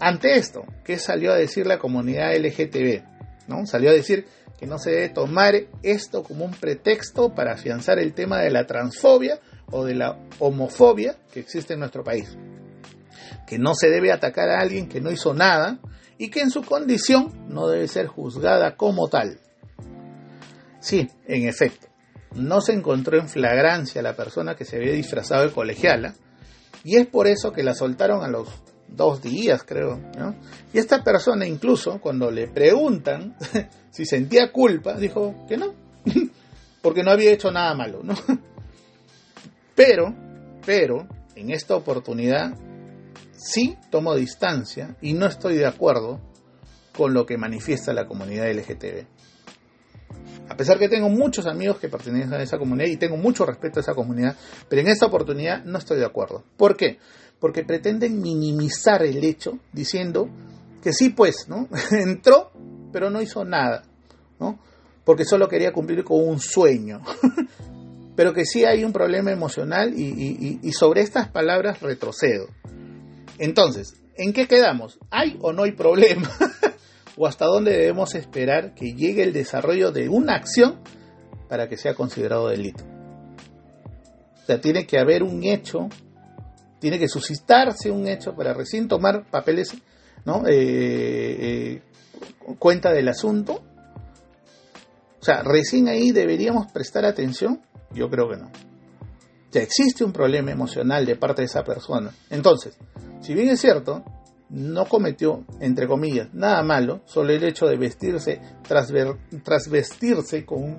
Ante 0.00 0.36
esto, 0.36 0.64
¿qué 0.84 0.98
salió 0.98 1.32
a 1.32 1.36
decir 1.36 1.66
la 1.66 1.78
comunidad 1.78 2.36
LGTB? 2.36 3.02
¿no? 3.48 3.66
Salió 3.66 3.90
a 3.90 3.94
decir 3.94 4.26
que 4.58 4.66
no 4.66 4.78
se 4.78 4.90
debe 4.90 5.08
tomar 5.08 5.54
esto 5.82 6.22
como 6.22 6.44
un 6.44 6.52
pretexto 6.52 7.34
para 7.34 7.54
afianzar 7.54 7.98
el 7.98 8.12
tema 8.12 8.40
de 8.40 8.50
la 8.50 8.66
transfobia 8.66 9.40
o 9.70 9.84
de 9.84 9.94
la 9.94 10.18
homofobia 10.38 11.16
que 11.32 11.40
existe 11.40 11.74
en 11.74 11.80
nuestro 11.80 12.04
país. 12.04 12.36
Que 13.46 13.58
no 13.58 13.74
se 13.74 13.88
debe 13.88 14.12
atacar 14.12 14.48
a 14.48 14.60
alguien 14.60 14.88
que 14.88 15.00
no 15.00 15.10
hizo 15.10 15.34
nada 15.34 15.78
y 16.18 16.30
que 16.30 16.40
en 16.40 16.50
su 16.50 16.62
condición 16.62 17.32
no 17.48 17.68
debe 17.68 17.88
ser 17.88 18.06
juzgada 18.06 18.76
como 18.76 19.08
tal. 19.08 19.38
Sí, 20.80 21.08
en 21.26 21.48
efecto, 21.48 21.88
no 22.34 22.60
se 22.60 22.72
encontró 22.72 23.18
en 23.18 23.28
flagrancia 23.28 24.02
la 24.02 24.14
persona 24.14 24.54
que 24.54 24.64
se 24.64 24.76
había 24.76 24.92
disfrazado 24.92 25.44
de 25.44 25.52
colegiala 25.52 26.14
y 26.84 26.96
es 26.96 27.06
por 27.08 27.26
eso 27.26 27.52
que 27.52 27.64
la 27.64 27.74
soltaron 27.74 28.22
a 28.22 28.28
los 28.28 28.48
dos 28.88 29.20
días, 29.20 29.64
creo. 29.64 30.00
Y 30.72 30.78
esta 30.78 31.02
persona 31.02 31.44
incluso, 31.44 32.00
cuando 32.00 32.30
le 32.30 32.46
preguntan 32.46 33.36
si 33.90 34.04
sentía 34.06 34.52
culpa, 34.52 34.94
dijo 34.94 35.44
que 35.48 35.56
no, 35.56 35.74
porque 36.82 37.02
no 37.02 37.10
había 37.10 37.32
hecho 37.32 37.50
nada 37.50 37.74
malo. 37.74 38.02
Pero, 39.74 40.14
pero, 40.64 41.06
en 41.34 41.50
esta 41.50 41.76
oportunidad 41.76 42.54
sí 43.36 43.76
tomo 43.90 44.14
distancia 44.14 44.96
y 45.00 45.12
no 45.14 45.26
estoy 45.26 45.56
de 45.56 45.66
acuerdo 45.66 46.20
con 46.96 47.14
lo 47.14 47.26
que 47.26 47.36
manifiesta 47.36 47.92
la 47.92 48.06
comunidad 48.06 48.50
LGTB. 48.50 49.06
A 50.48 50.56
pesar 50.56 50.78
que 50.78 50.88
tengo 50.88 51.08
muchos 51.08 51.46
amigos 51.46 51.78
que 51.78 51.88
pertenecen 51.88 52.32
a 52.32 52.42
esa 52.42 52.58
comunidad 52.58 52.88
y 52.88 52.96
tengo 52.96 53.16
mucho 53.16 53.44
respeto 53.44 53.80
a 53.80 53.82
esa 53.82 53.94
comunidad, 53.94 54.36
pero 54.68 54.80
en 54.80 54.88
esta 54.88 55.06
oportunidad 55.06 55.64
no 55.64 55.78
estoy 55.78 55.98
de 55.98 56.06
acuerdo. 56.06 56.44
¿Por 56.56 56.76
qué? 56.76 56.98
Porque 57.40 57.64
pretenden 57.64 58.20
minimizar 58.20 59.02
el 59.02 59.22
hecho 59.24 59.58
diciendo 59.72 60.28
que 60.82 60.92
sí, 60.92 61.10
pues, 61.10 61.48
¿no? 61.48 61.68
Entró, 61.90 62.52
pero 62.92 63.10
no 63.10 63.20
hizo 63.20 63.44
nada, 63.44 63.82
¿no? 64.38 64.58
Porque 65.04 65.24
solo 65.24 65.48
quería 65.48 65.72
cumplir 65.72 66.04
con 66.04 66.26
un 66.26 66.40
sueño. 66.40 67.02
pero 68.16 68.32
que 68.32 68.46
sí 68.46 68.64
hay 68.64 68.84
un 68.84 68.92
problema 68.92 69.30
emocional 69.30 69.92
y, 69.94 70.58
y 70.62 70.72
sobre 70.72 71.02
estas 71.02 71.28
palabras 71.28 71.82
retrocedo. 71.82 72.48
Entonces, 73.38 73.94
¿en 74.16 74.32
qué 74.32 74.46
quedamos? 74.46 74.98
¿Hay 75.10 75.38
o 75.40 75.52
no 75.52 75.64
hay 75.64 75.72
problema? 75.72 76.30
o 77.16 77.26
hasta 77.26 77.46
dónde 77.46 77.72
debemos 77.72 78.14
esperar 78.14 78.74
que 78.74 78.94
llegue 78.94 79.22
el 79.22 79.32
desarrollo 79.32 79.90
de 79.90 80.08
una 80.08 80.34
acción 80.34 80.78
para 81.48 81.68
que 81.68 81.76
sea 81.76 81.94
considerado 81.94 82.48
delito. 82.48 82.84
O 84.42 84.46
sea, 84.46 84.60
tiene 84.60 84.86
que 84.86 84.98
haber 84.98 85.22
un 85.22 85.42
hecho, 85.44 85.88
tiene 86.78 86.98
que 86.98 87.08
suscitarse 87.08 87.90
un 87.90 88.06
hecho 88.06 88.34
para 88.34 88.54
recién 88.54 88.86
tomar 88.86 89.24
papeles, 89.28 89.74
¿no? 90.24 90.46
Eh, 90.46 90.52
eh, 90.52 91.82
cuenta 92.58 92.92
del 92.92 93.08
asunto. 93.08 93.62
O 95.20 95.24
sea, 95.24 95.42
recién 95.42 95.88
ahí 95.88 96.12
deberíamos 96.12 96.70
prestar 96.70 97.04
atención. 97.04 97.60
Yo 97.92 98.08
creo 98.10 98.28
que 98.28 98.36
no. 98.36 98.50
Ya 99.50 99.62
existe 99.62 100.04
un 100.04 100.12
problema 100.12 100.52
emocional 100.52 101.06
de 101.06 101.16
parte 101.16 101.42
de 101.42 101.46
esa 101.46 101.64
persona. 101.64 102.12
Entonces, 102.30 102.76
si 103.20 103.34
bien 103.34 103.48
es 103.48 103.60
cierto, 103.60 104.04
no 104.48 104.86
cometió, 104.86 105.44
entre 105.60 105.86
comillas, 105.86 106.32
nada 106.32 106.62
malo, 106.62 107.00
solo 107.04 107.32
el 107.32 107.42
hecho 107.44 107.66
de 107.66 107.76
vestirse, 107.76 108.40
tras 108.62 109.68
vestirse 109.68 110.44
con 110.44 110.62
un 110.62 110.76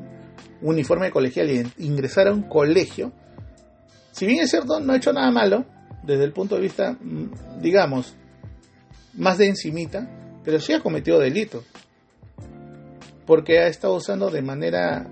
uniforme 0.61 1.11
colegial 1.11 1.49
y 1.49 1.85
ingresar 1.85 2.27
a 2.27 2.33
un 2.33 2.43
colegio, 2.43 3.11
si 4.11 4.25
bien 4.25 4.39
es 4.39 4.49
cierto, 4.49 4.79
no 4.79 4.93
ha 4.93 4.97
hecho 4.97 5.13
nada 5.13 5.29
malo, 5.29 5.65
desde 6.03 6.23
el 6.23 6.31
punto 6.31 6.55
de 6.55 6.61
vista, 6.61 6.97
mm, 6.99 7.61
digamos, 7.61 8.15
más 9.13 9.37
de 9.37 9.47
encimita, 9.47 10.09
pero 10.43 10.59
sí 10.59 10.73
ha 10.73 10.79
cometido 10.79 11.19
delito, 11.19 11.63
porque 13.25 13.59
ha 13.59 13.67
estado 13.67 13.95
usando 13.95 14.31
de 14.31 14.41
manera 14.41 15.05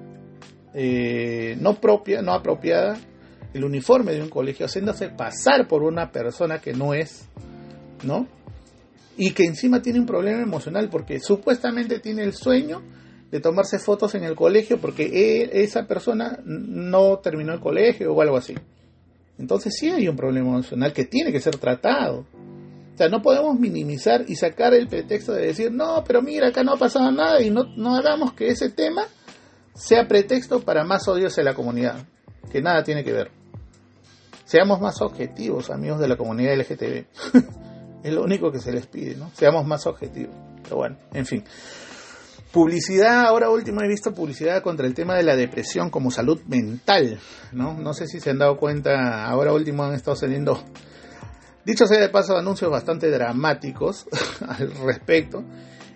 eh, 0.73 1.55
no 1.59 1.75
propia, 1.75 2.21
no 2.21 2.33
apropiada, 2.33 2.97
el 3.55 3.63
uniforme 3.63 4.11
de 4.11 4.21
un 4.21 4.29
colegio, 4.29 4.65
haciéndose 4.65 5.09
pasar 5.09 5.67
por 5.67 5.83
una 5.83 6.11
persona 6.11 6.59
que 6.59 6.73
no 6.73 6.93
es, 6.93 7.27
¿no? 8.03 8.27
y 9.17 9.31
que 9.31 9.43
encima 9.43 9.81
tiene 9.81 9.99
un 9.99 10.05
problema 10.05 10.41
emocional 10.41 10.89
porque 10.89 11.19
supuestamente 11.19 11.99
tiene 11.99 12.23
el 12.23 12.33
sueño 12.33 12.81
de 13.31 13.39
tomarse 13.39 13.79
fotos 13.79 14.15
en 14.15 14.23
el 14.23 14.35
colegio 14.35 14.79
porque 14.79 15.49
esa 15.53 15.87
persona 15.87 16.39
no 16.45 17.19
terminó 17.19 17.53
el 17.53 17.59
colegio 17.59 18.13
o 18.13 18.21
algo 18.21 18.37
así. 18.37 18.55
Entonces 19.37 19.73
sí 19.77 19.89
hay 19.89 20.07
un 20.07 20.15
problema 20.15 20.49
emocional 20.49 20.93
que 20.93 21.05
tiene 21.05 21.31
que 21.31 21.41
ser 21.41 21.57
tratado. 21.57 22.25
O 22.93 22.97
sea, 22.97 23.09
no 23.09 23.21
podemos 23.21 23.59
minimizar 23.59 24.23
y 24.27 24.35
sacar 24.35 24.73
el 24.73 24.87
pretexto 24.87 25.33
de 25.33 25.47
decir, 25.47 25.71
no, 25.71 26.03
pero 26.07 26.21
mira, 26.21 26.47
acá 26.47 26.63
no 26.63 26.73
ha 26.73 26.77
pasado 26.77 27.11
nada 27.11 27.41
y 27.41 27.49
no, 27.49 27.65
no 27.75 27.95
hagamos 27.95 28.33
que 28.33 28.47
ese 28.47 28.69
tema 28.69 29.03
sea 29.73 30.07
pretexto 30.07 30.61
para 30.61 30.85
más 30.85 31.05
odios 31.09 31.37
en 31.37 31.45
la 31.45 31.53
comunidad, 31.53 32.05
que 32.49 32.61
nada 32.61 32.83
tiene 32.83 33.03
que 33.03 33.11
ver. 33.11 33.31
Seamos 34.45 34.79
más 34.79 35.01
objetivos, 35.01 35.69
amigos 35.71 35.99
de 35.99 36.07
la 36.07 36.15
comunidad 36.15 36.55
LGTB. 36.55 37.05
es 38.03 38.13
lo 38.13 38.23
único 38.23 38.51
que 38.51 38.59
se 38.59 38.71
les 38.71 38.85
pide, 38.85 39.15
¿no? 39.15 39.31
Seamos 39.33 39.65
más 39.65 39.87
objetivos. 39.87 40.35
Pero 40.63 40.77
bueno, 40.77 40.97
en 41.13 41.25
fin. 41.25 41.43
Publicidad, 42.51 43.25
ahora 43.25 43.49
último 43.49 43.81
he 43.81 43.87
visto 43.87 44.13
publicidad 44.13 44.61
contra 44.61 44.85
el 44.87 44.93
tema 44.93 45.15
de 45.15 45.23
la 45.23 45.35
depresión 45.35 45.89
como 45.89 46.11
salud 46.11 46.41
mental, 46.47 47.19
¿no? 47.51 47.73
No 47.73 47.93
sé 47.93 48.07
si 48.07 48.19
se 48.19 48.29
han 48.29 48.37
dado 48.37 48.57
cuenta, 48.57 49.25
ahora 49.25 49.51
último 49.51 49.83
han 49.83 49.93
estado 49.93 50.15
saliendo, 50.15 50.63
dicho 51.65 51.85
sea 51.85 51.99
de 51.99 52.07
paso, 52.07 52.37
anuncios 52.37 52.71
bastante 52.71 53.09
dramáticos 53.09 54.07
al 54.47 54.71
respecto 54.85 55.43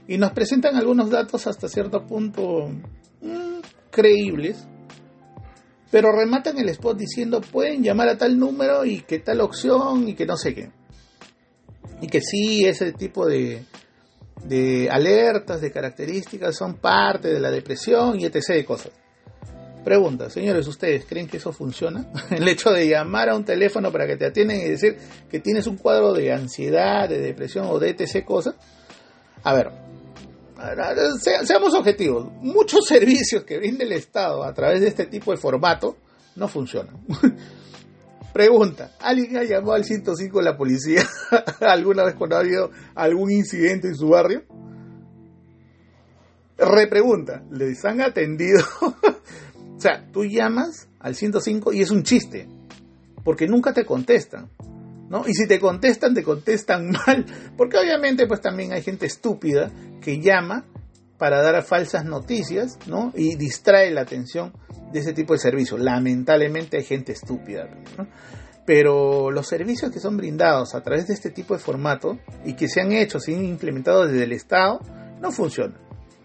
y 0.05 0.17
nos 0.17 0.31
presentan 0.31 0.75
algunos 0.75 1.09
datos 1.09 1.47
hasta 1.47 1.69
cierto 1.69 2.05
punto 2.05 2.67
mmm, 3.21 3.59
creíbles, 3.89 4.67
pero 5.91 6.11
rematan 6.11 6.57
el 6.59 6.69
spot 6.69 6.97
diciendo 6.97 7.41
pueden 7.41 7.83
llamar 7.83 8.09
a 8.09 8.17
tal 8.17 8.37
número 8.37 8.85
y 8.85 9.01
que 9.01 9.19
tal 9.19 9.41
opción 9.41 10.07
y 10.07 10.15
que 10.15 10.25
no 10.25 10.37
sé 10.37 10.53
qué. 10.53 10.71
Y 12.01 12.07
que 12.07 12.21
sí, 12.21 12.65
ese 12.65 12.93
tipo 12.93 13.25
de, 13.25 13.65
de 14.43 14.89
alertas, 14.89 15.61
de 15.61 15.71
características, 15.71 16.55
son 16.55 16.75
parte 16.75 17.29
de 17.29 17.39
la 17.39 17.51
depresión 17.51 18.19
y 18.19 18.25
etc. 18.25 18.47
de 18.49 18.65
cosas. 18.65 18.91
Pregunta, 19.83 20.29
señores, 20.29 20.67
¿ustedes 20.67 21.05
creen 21.05 21.27
que 21.27 21.37
eso 21.37 21.51
funciona? 21.51 22.05
El 22.29 22.47
hecho 22.47 22.71
de 22.71 22.87
llamar 22.87 23.29
a 23.29 23.35
un 23.35 23.45
teléfono 23.45 23.91
para 23.91 24.05
que 24.05 24.17
te 24.17 24.25
atiendan 24.25 24.57
y 24.57 24.65
decir 24.65 24.97
que 25.29 25.39
tienes 25.39 25.67
un 25.67 25.77
cuadro 25.77 26.13
de 26.13 26.33
ansiedad, 26.33 27.09
de 27.09 27.19
depresión 27.19 27.65
o 27.69 27.79
de 27.79 27.89
etc. 27.89 28.23
cosas. 28.25 28.55
A 29.43 29.53
ver, 29.53 29.71
seamos 31.45 31.73
objetivos. 31.73 32.31
Muchos 32.41 32.85
servicios 32.87 33.43
que 33.43 33.57
brinda 33.57 33.83
el 33.83 33.91
Estado 33.91 34.43
a 34.43 34.53
través 34.53 34.81
de 34.81 34.87
este 34.87 35.05
tipo 35.05 35.31
de 35.31 35.37
formato 35.37 35.97
no 36.35 36.47
funcionan. 36.47 36.95
Pregunta, 38.33 38.91
¿alguien 38.99 39.37
ha 39.37 39.43
llamado 39.43 39.73
al 39.73 39.83
105 39.83 40.37
de 40.37 40.45
la 40.45 40.55
policía 40.55 41.03
alguna 41.61 42.03
vez 42.03 42.15
cuando 42.15 42.35
ha 42.35 42.41
habido 42.41 42.69
algún 42.93 43.31
incidente 43.31 43.87
en 43.87 43.95
su 43.95 44.09
barrio? 44.09 44.43
Repregunta, 46.57 47.43
¿les 47.51 47.83
han 47.85 48.01
atendido? 48.01 48.61
o 48.81 49.79
sea, 49.79 50.05
tú 50.11 50.25
llamas 50.25 50.87
al 50.99 51.15
105 51.15 51.73
y 51.73 51.81
es 51.81 51.89
un 51.89 52.03
chiste, 52.03 52.47
porque 53.23 53.47
nunca 53.47 53.73
te 53.73 53.85
contestan. 53.85 54.49
¿No? 55.09 55.27
Y 55.27 55.33
si 55.33 55.47
te 55.47 55.59
contestan, 55.59 56.13
te 56.13 56.23
contestan 56.23 56.91
mal, 57.07 57.25
porque 57.57 57.77
obviamente 57.77 58.27
pues 58.27 58.41
también 58.41 58.73
hay 58.73 58.83
gente 58.83 59.07
estúpida 59.07 59.71
que 60.01 60.19
llama 60.19 60.65
para 61.17 61.41
dar 61.41 61.61
falsas 61.63 62.05
noticias, 62.05 62.79
¿no? 62.87 63.11
Y 63.15 63.35
distrae 63.35 63.91
la 63.91 64.01
atención 64.01 64.53
de 64.91 64.99
ese 64.99 65.13
tipo 65.13 65.33
de 65.33 65.39
servicios. 65.39 65.79
Lamentablemente 65.79 66.77
hay 66.77 66.83
gente 66.83 67.11
estúpida. 67.11 67.69
Pero 68.65 69.29
los 69.29 69.47
servicios 69.47 69.91
que 69.91 69.99
son 69.99 70.15
brindados 70.15 70.75
a 70.75 70.81
través 70.81 71.07
de 71.07 71.13
este 71.13 71.29
tipo 71.29 71.53
de 71.53 71.59
formato 71.59 72.19
y 72.45 72.53
que 72.53 72.67
se 72.67 72.81
han 72.81 72.93
hecho, 72.93 73.19
se 73.19 73.35
han 73.35 73.43
implementado 73.43 74.05
desde 74.07 74.23
el 74.23 74.31
Estado, 74.31 74.79
no 75.19 75.31
funcionan. 75.31 75.77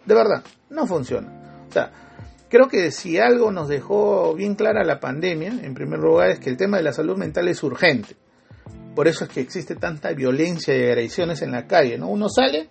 De 0.06 0.14
verdad, 0.14 0.44
no 0.70 0.86
funcionan. 0.86 1.66
O 1.68 1.72
sea, 1.72 1.90
creo 2.48 2.68
que 2.68 2.90
si 2.90 3.18
algo 3.18 3.50
nos 3.50 3.68
dejó 3.68 4.34
bien 4.34 4.54
clara 4.54 4.84
la 4.84 5.00
pandemia, 5.00 5.58
en 5.62 5.74
primer 5.74 5.98
lugar, 5.98 6.30
es 6.30 6.38
que 6.38 6.50
el 6.50 6.56
tema 6.56 6.76
de 6.76 6.84
la 6.84 6.92
salud 6.92 7.16
mental 7.16 7.48
es 7.48 7.62
urgente. 7.62 8.14
Por 8.94 9.08
eso 9.08 9.24
es 9.24 9.30
que 9.30 9.40
existe 9.40 9.76
tanta 9.76 10.12
violencia 10.12 10.76
y 10.76 10.82
agresiones 10.84 11.42
en 11.42 11.52
la 11.52 11.66
calle, 11.66 11.98
¿no? 11.98 12.08
Uno 12.08 12.28
sale, 12.28 12.68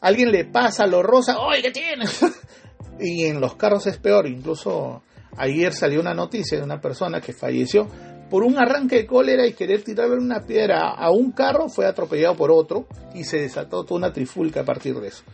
alguien 0.00 0.30
le 0.30 0.44
pasa 0.44 0.86
lo 0.86 1.02
rosa, 1.02 1.36
¡ay, 1.50 1.62
qué 1.62 1.70
tienes! 1.70 2.20
y 3.00 3.24
en 3.24 3.40
los 3.40 3.56
carros 3.56 3.86
es 3.86 3.98
peor, 3.98 4.28
incluso 4.28 5.02
Ayer 5.36 5.72
salió 5.72 6.00
una 6.00 6.14
noticia 6.14 6.58
de 6.58 6.64
una 6.64 6.80
persona 6.80 7.20
que 7.20 7.32
falleció 7.32 7.86
por 8.28 8.42
un 8.42 8.58
arranque 8.58 8.96
de 8.96 9.06
cólera 9.06 9.46
y 9.46 9.54
querer 9.54 9.82
tirarle 9.82 10.16
una 10.16 10.44
piedra 10.44 10.90
a 10.90 11.10
un 11.10 11.32
carro, 11.32 11.68
fue 11.68 11.86
atropellado 11.86 12.36
por 12.36 12.50
otro 12.50 12.86
y 13.14 13.24
se 13.24 13.38
desató 13.38 13.84
toda 13.84 13.98
una 13.98 14.12
trifulca 14.12 14.60
a 14.60 14.64
partir 14.64 14.94
de 15.00 15.08
eso. 15.08 15.24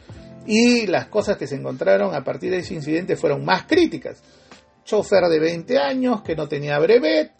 Y 0.46 0.86
las 0.86 1.08
cosas 1.08 1.36
que 1.36 1.46
se 1.46 1.56
encontraron 1.56 2.14
a 2.14 2.22
partir 2.22 2.50
de 2.50 2.58
ese 2.58 2.74
incidente 2.74 3.16
fueron 3.16 3.44
más 3.44 3.64
críticas. 3.64 4.22
Chofer 4.84 5.24
de 5.24 5.40
20 5.40 5.78
años 5.78 6.22
que 6.22 6.36
no 6.36 6.46
tenía 6.46 6.78
brevet, 6.78 7.32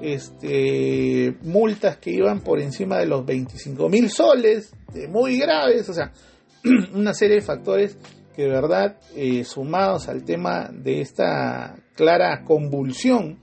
este, 0.00 1.36
multas 1.42 1.96
que 1.98 2.10
iban 2.10 2.40
por 2.40 2.60
encima 2.60 2.98
de 2.98 3.06
los 3.06 3.24
25 3.24 3.88
mil 3.88 4.10
soles, 4.10 4.74
muy 5.08 5.38
graves, 5.38 5.88
o 5.88 5.94
sea, 5.94 6.12
una 6.94 7.14
serie 7.14 7.36
de 7.36 7.42
factores 7.42 7.96
que 8.34 8.42
de 8.42 8.48
verdad, 8.48 8.96
eh, 9.14 9.44
sumados 9.44 10.08
al 10.08 10.24
tema 10.24 10.70
de 10.72 11.00
esta 11.00 11.76
clara 11.94 12.42
convulsión 12.44 13.38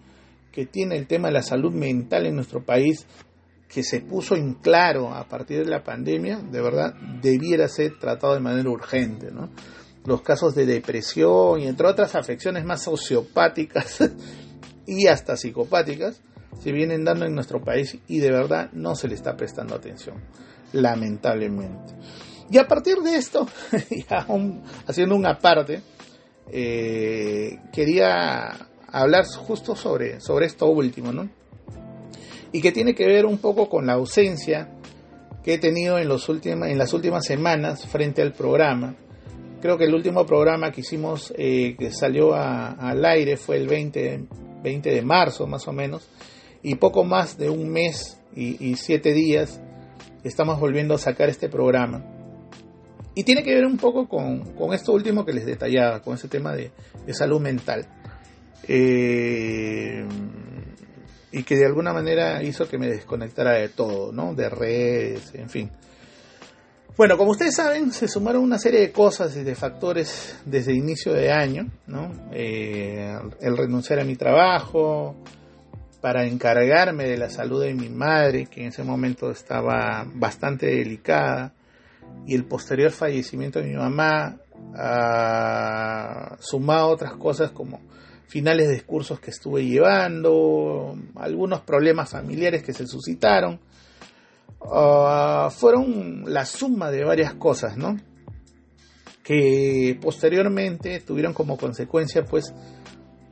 que 0.52 0.66
tiene 0.66 0.98
el 0.98 1.08
tema 1.08 1.28
de 1.28 1.36
la 1.36 1.44
salud 1.44 1.72
mental 1.72 2.26
en 2.26 2.36
nuestro 2.36 2.64
país, 2.64 3.06
que 3.68 3.84
se 3.84 4.02
puso 4.02 4.36
en 4.36 4.56
claro 4.56 5.14
a 5.14 5.28
partir 5.28 5.60
de 5.60 5.70
la 5.70 5.84
pandemia, 5.84 6.40
de 6.40 6.62
verdad 6.62 6.96
debiera 7.22 7.68
ser 7.68 8.00
tratado 8.00 8.34
de 8.34 8.40
manera 8.40 8.70
urgente. 8.70 9.32
¿no? 9.32 9.50
Los 10.06 10.24
casos 10.24 10.56
de 10.56 10.66
depresión 10.66 11.62
y 11.62 11.68
entre 11.68 11.88
otras 11.88 12.16
afecciones 12.16 12.66
más 12.66 12.82
sociopáticas 12.82 14.12
y 14.88 15.06
hasta 15.06 15.38
psicopáticas 15.38 16.20
se 16.62 16.72
vienen 16.72 17.04
dando 17.04 17.26
en 17.26 17.36
nuestro 17.36 17.64
país 17.64 17.98
y 18.08 18.20
de 18.20 18.32
verdad 18.32 18.70
no 18.74 18.96
se 18.96 19.08
le 19.08 19.16
está 19.16 19.36
prestando 19.38 19.76
atención, 19.76 20.16
lamentablemente. 20.74 21.94
Y 22.52 22.58
a 22.58 22.68
partir 22.68 22.98
de 22.98 23.16
esto, 23.16 23.48
ya 24.10 24.26
haciendo 24.88 25.16
una 25.16 25.38
parte, 25.38 25.82
eh, 26.52 27.60
quería 27.72 28.68
hablar 28.88 29.26
justo 29.26 29.76
sobre, 29.76 30.20
sobre 30.20 30.48
esto 30.48 30.68
último, 30.68 31.12
¿no? 31.12 31.30
Y 32.52 32.62
que 32.62 32.72
tiene 32.72 32.96
que 32.96 33.06
ver 33.06 33.26
un 33.26 33.38
poco 33.38 33.70
con 33.70 33.86
la 33.86 33.94
ausencia 33.94 34.72
que 35.44 35.54
he 35.54 35.58
tenido 35.60 36.00
en, 36.00 36.08
los 36.08 36.28
en 36.28 36.78
las 36.78 36.94
últimas 36.94 37.26
semanas 37.26 37.86
frente 37.86 38.22
al 38.24 38.34
programa. 38.34 38.96
Creo 39.62 39.78
que 39.78 39.86
el 39.86 39.94
último 39.94 40.26
programa 40.26 40.72
que 40.72 40.82
hicimos, 40.82 41.32
eh, 41.38 41.76
que 41.78 41.92
salió 41.92 42.34
al 42.34 43.06
aire, 43.06 43.38
fue 43.38 43.58
el 43.58 43.68
20, 43.68 44.26
20 44.64 44.90
de 44.90 45.02
marzo 45.04 45.46
más 45.46 45.68
o 45.68 45.74
menos, 45.74 46.10
y 46.62 46.76
poco 46.76 47.04
más 47.04 47.38
de 47.38 47.50
un 47.50 47.70
mes 47.70 48.20
y, 48.36 48.76
siete 48.76 49.14
días 49.14 49.60
estamos 50.24 50.60
volviendo 50.60 50.94
a 50.94 50.98
sacar 50.98 51.30
este 51.30 51.50
programa. 51.50 52.06
Y 53.16 53.24
tiene 53.24 53.44
que 53.44 53.54
ver 53.54 53.66
un 53.66 53.78
poco 53.78 54.08
con, 54.08 54.74
esto 54.74 54.94
último 54.94 55.26
que 55.26 55.34
les 55.34 55.46
detallaba, 55.46 56.02
con 56.02 56.16
ese 56.16 56.28
tema 56.28 56.54
de, 56.54 56.72
salud 57.14 57.42
mental. 57.42 57.86
Eh, 58.68 60.06
y 61.32 61.44
que 61.44 61.56
de 61.56 61.66
alguna 61.66 61.92
manera 61.92 62.42
hizo 62.44 62.68
que 62.68 62.78
me 62.78 62.88
desconectara 62.88 63.54
de 63.54 63.70
todo, 63.70 64.12
¿no? 64.12 64.34
De 64.36 64.50
redes, 64.50 65.34
en 65.34 65.50
fin. 65.50 65.72
Bueno, 66.96 67.18
como 67.18 67.32
ustedes 67.32 67.56
saben, 67.56 67.92
se 67.92 68.08
sumaron 68.08 68.44
una 68.44 68.60
serie 68.60 68.82
de 68.82 68.92
cosas 68.92 69.36
y 69.38 69.44
de 69.44 69.56
factores 69.56 70.38
desde 70.46 70.74
inicio 70.74 71.14
de 71.14 71.32
año, 71.32 71.68
¿no? 71.88 72.12
Eh, 72.32 73.18
el 73.40 73.58
renunciar 73.58 74.00
a 74.00 74.04
mi 74.04 74.16
trabajo 74.16 75.16
para 76.02 76.26
encargarme 76.26 77.06
de 77.06 77.18
la 77.18 77.30
salud 77.30 77.62
de 77.62 77.74
mi 77.74 77.90
madre, 77.90 78.46
que 78.46 78.62
en 78.62 78.68
ese 78.68 78.84
momento 78.84 79.32
estaba 79.32 80.06
bastante 80.14 80.68
delicada, 80.68 81.54
y 82.26 82.36
el 82.36 82.46
posterior 82.46 82.92
fallecimiento 82.92 83.60
de 83.60 83.68
mi 83.68 83.76
mamá, 83.76 84.38
sumado 86.40 86.82
a 86.82 86.88
otras 86.88 87.14
cosas 87.14 87.52
como 87.52 87.82
finales 88.28 88.70
de 88.70 88.82
cursos 88.82 89.20
que 89.20 89.32
estuve 89.32 89.66
llevando, 89.66 90.96
algunos 91.16 91.62
problemas 91.62 92.12
familiares 92.12 92.62
que 92.64 92.74
se 92.74 92.86
suscitaron, 92.86 93.60
ah, 94.62 95.50
fueron 95.52 96.24
la 96.28 96.46
suma 96.46 96.92
de 96.92 97.04
varias 97.04 97.34
cosas, 97.34 97.76
¿no? 97.76 97.98
Que 99.24 99.98
posteriormente 100.02 101.00
tuvieron 101.00 101.34
como 101.34 101.58
consecuencia, 101.58 102.24
pues, 102.24 102.54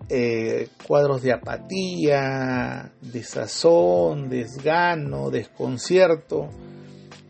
eh, 0.10 0.70
cuadros 0.88 1.22
de 1.22 1.34
apatía, 1.34 2.92
desazón, 3.02 4.30
desgano, 4.30 5.30
desconcierto, 5.30 6.50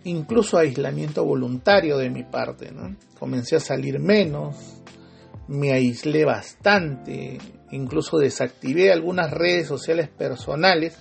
incluso 0.03 0.57
aislamiento 0.57 1.25
voluntario 1.25 1.97
de 1.97 2.09
mi 2.09 2.23
parte. 2.23 2.71
¿no? 2.71 2.95
Comencé 3.19 3.55
a 3.55 3.59
salir 3.59 3.99
menos, 3.99 4.81
me 5.47 5.71
aislé 5.71 6.23
bastante, 6.25 7.39
incluso 7.71 8.17
desactivé 8.17 8.91
algunas 8.91 9.31
redes 9.31 9.67
sociales 9.67 10.09
personales 10.09 10.97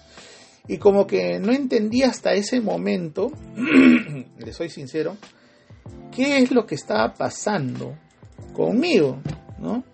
y 0.68 0.78
como 0.78 1.06
que 1.06 1.38
no 1.38 1.52
entendía 1.52 2.08
hasta 2.08 2.32
ese 2.32 2.60
momento, 2.60 3.30
le 4.38 4.52
soy 4.52 4.68
sincero, 4.68 5.16
qué 6.14 6.38
es 6.38 6.50
lo 6.50 6.66
que 6.66 6.74
estaba 6.74 7.14
pasando 7.14 7.96
conmigo, 8.52 9.20
¿no? 9.58 9.84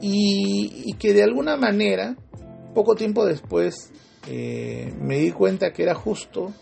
Y, 0.00 0.94
que 0.98 1.12
de 1.12 1.22
alguna 1.22 1.56
manera, 1.56 2.16
poco 2.74 2.94
tiempo 2.94 3.24
después, 3.24 3.92
eh, 4.28 4.92
me 5.00 5.18
di 5.18 5.30
cuenta 5.30 5.72
que 5.72 5.82
era 5.82 5.94
justo 5.94 6.52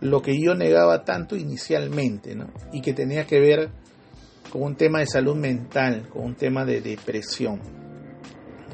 lo 0.00 0.22
que 0.22 0.40
yo 0.40 0.54
negaba 0.54 1.04
tanto 1.04 1.36
inicialmente, 1.36 2.34
¿no? 2.34 2.50
Y 2.72 2.80
que 2.80 2.92
tenía 2.92 3.26
que 3.26 3.38
ver 3.38 3.70
con 4.50 4.62
un 4.62 4.76
tema 4.76 5.00
de 5.00 5.06
salud 5.06 5.36
mental, 5.36 6.08
con 6.08 6.24
un 6.24 6.34
tema 6.34 6.64
de 6.64 6.80
depresión. 6.80 7.60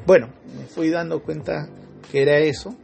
Bueno, 0.05 0.29
me 0.57 0.65
fui 0.65 0.89
dando 0.89 1.21
cuenta 1.21 1.69
que 2.11 2.21
era 2.21 2.37
eso, 2.39 2.75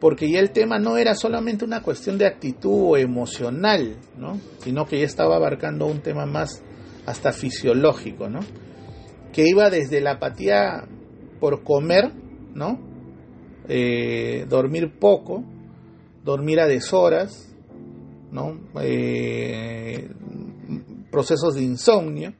porque 0.00 0.30
ya 0.30 0.40
el 0.40 0.50
tema 0.50 0.78
no 0.78 0.96
era 0.96 1.14
solamente 1.14 1.64
una 1.64 1.82
cuestión 1.82 2.18
de 2.18 2.26
actitud 2.26 2.98
emocional, 2.98 3.96
¿no? 4.18 4.38
sino 4.58 4.84
que 4.84 4.98
ya 4.98 5.06
estaba 5.06 5.36
abarcando 5.36 5.86
un 5.86 6.00
tema 6.00 6.26
más 6.26 6.62
hasta 7.06 7.32
fisiológico, 7.32 8.28
¿no? 8.28 8.40
Que 9.34 9.46
iba 9.46 9.68
desde 9.68 10.00
la 10.00 10.12
apatía 10.12 10.86
por 11.40 11.64
comer, 11.64 12.12
¿no? 12.54 12.78
Eh, 13.68 14.46
dormir 14.48 14.98
poco, 14.98 15.42
dormir 16.22 16.60
a 16.60 16.66
deshoras, 16.66 17.52
¿no? 18.30 18.60
Eh, 18.80 20.08
procesos 21.10 21.56
de 21.56 21.62
insomnio, 21.62 22.32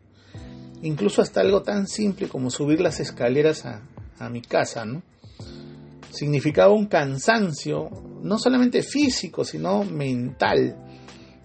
incluso 0.82 1.20
hasta 1.20 1.40
algo 1.40 1.62
tan 1.62 1.88
simple 1.88 2.28
como 2.28 2.48
subir 2.50 2.80
las 2.80 3.00
escaleras 3.00 3.66
a, 3.66 3.82
a 4.18 4.30
mi 4.30 4.40
casa, 4.40 4.84
¿no? 4.84 5.02
significaba 6.14 6.72
un 6.72 6.86
cansancio, 6.86 7.90
no 8.22 8.38
solamente 8.38 8.82
físico, 8.82 9.44
sino 9.44 9.84
mental. 9.84 10.76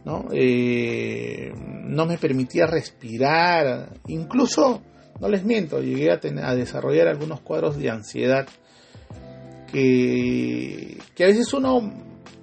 ¿no? 0.06 0.28
Eh, 0.32 1.52
no 1.56 2.06
me 2.06 2.18
permitía 2.18 2.66
respirar, 2.66 4.00
incluso, 4.08 4.82
no 5.20 5.30
les 5.30 5.44
miento, 5.44 5.82
llegué 5.82 6.12
a, 6.12 6.20
tener, 6.20 6.46
a 6.46 6.56
desarrollar 6.56 7.08
algunos 7.08 7.42
cuadros 7.42 7.78
de 7.78 7.90
ansiedad 7.90 8.48
que, 9.72 10.98
que 11.16 11.24
a 11.24 11.28
veces 11.28 11.54
uno 11.54 11.94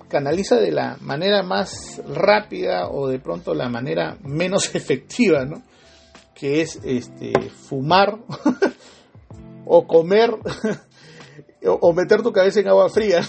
canaliza 0.09 0.57
de 0.57 0.71
la 0.71 0.97
manera 1.01 1.43
más 1.43 2.01
rápida 2.09 2.89
o 2.89 3.09
de 3.09 3.19
pronto 3.19 3.55
la 3.55 3.69
manera 3.69 4.17
menos 4.23 4.75
efectiva, 4.75 5.45
¿no? 5.45 5.62
que 6.37 6.61
es 6.61 6.79
este, 6.85 7.33
fumar 7.51 8.19
o 9.65 9.87
comer 9.87 10.31
o, 11.67 11.93
meter 11.93 12.23
tu 12.23 12.31
cabeza 12.31 12.61
en 12.61 12.69
agua 12.69 12.89
fría. 12.91 13.27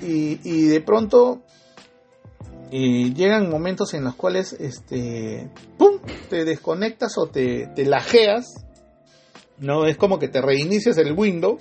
y, 0.00 0.66
de 0.66 0.80
pronto 0.82 1.42
llegan 2.70 3.50
momentos 3.50 3.94
en 3.94 4.04
los 4.04 4.14
cuales 4.14 4.52
este, 4.52 5.48
¡pum! 5.76 5.98
te 6.28 6.44
desconectas 6.44 7.16
o 7.18 7.26
te, 7.26 7.68
te 7.74 7.84
lajeas. 7.84 8.64
¿no? 9.58 9.86
Es 9.86 9.96
como 9.96 10.18
que 10.18 10.28
te 10.28 10.40
reinicias 10.40 10.98
el 10.98 11.12
window 11.12 11.58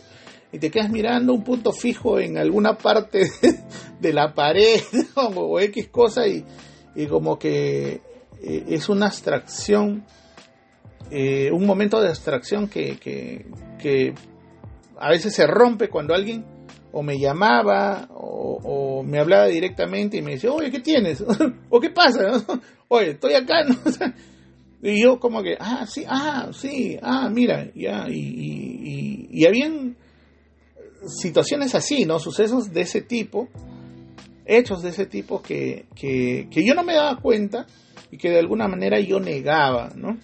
y 0.51 0.59
te 0.59 0.71
quedas 0.71 0.89
mirando 0.89 1.33
un 1.33 1.43
punto 1.43 1.71
fijo 1.71 2.19
en 2.19 2.37
alguna 2.37 2.77
parte 2.77 3.29
de, 3.99 4.13
la 4.13 4.33
pared 4.33 4.81
o 5.15 5.59
X 5.59 5.87
cosa 5.89 6.27
y, 6.27 6.45
como 7.09 7.37
que 7.37 8.01
eh, 8.41 8.65
es 8.69 8.89
una 8.89 9.07
abstracción, 9.07 10.05
eh, 11.11 11.51
un 11.51 11.65
momento 11.65 12.01
de 12.01 12.09
abstracción 12.09 12.67
que, 12.67 12.97
que 12.97 14.13
a 14.99 15.09
veces 15.09 15.35
se 15.35 15.45
rompe 15.45 15.89
cuando 15.89 16.15
alguien 16.15 16.56
o 16.97 17.03
me 17.03 17.19
llamaba 17.19 18.09
o, 18.09 19.03
me 19.03 19.19
hablaba 19.19 19.45
directamente 19.45 20.17
y 20.17 20.23
me 20.23 20.31
decía, 20.31 20.51
oye, 20.51 20.71
¿qué 20.71 20.79
tienes? 20.79 21.23
o 21.69 21.79
¿qué 21.79 21.91
pasa? 21.91 22.43
oye, 22.87 23.11
estoy 23.11 23.35
acá. 23.35 23.63
y 24.81 25.03
yo 25.03 25.19
como 25.19 25.43
que, 25.43 25.57
ah, 25.59 25.85
sí, 25.87 26.03
ah, 26.07 26.49
sí, 26.53 26.97
ah, 26.99 27.29
mira, 27.29 27.69
ya, 27.75 28.07
y, 28.09 28.17
y, 28.17 29.27
y, 29.29 29.45
habían 29.45 29.95
situaciones 31.21 31.75
así, 31.75 32.05
¿no? 32.05 32.17
Sucesos 32.17 32.73
de 32.73 32.81
ese 32.81 33.03
tipo, 33.03 33.47
hechos 34.47 34.81
de 34.81 34.89
ese 34.89 35.05
tipo 35.05 35.43
que, 35.43 35.85
que, 35.93 36.47
que 36.49 36.65
yo 36.65 36.73
no 36.73 36.83
me 36.83 36.95
daba 36.95 37.21
cuenta 37.21 37.67
y 38.09 38.17
que 38.17 38.31
de 38.31 38.39
alguna 38.39 38.67
manera 38.67 38.99
yo 38.99 39.19
negaba, 39.19 39.91
¿no? 39.95 40.17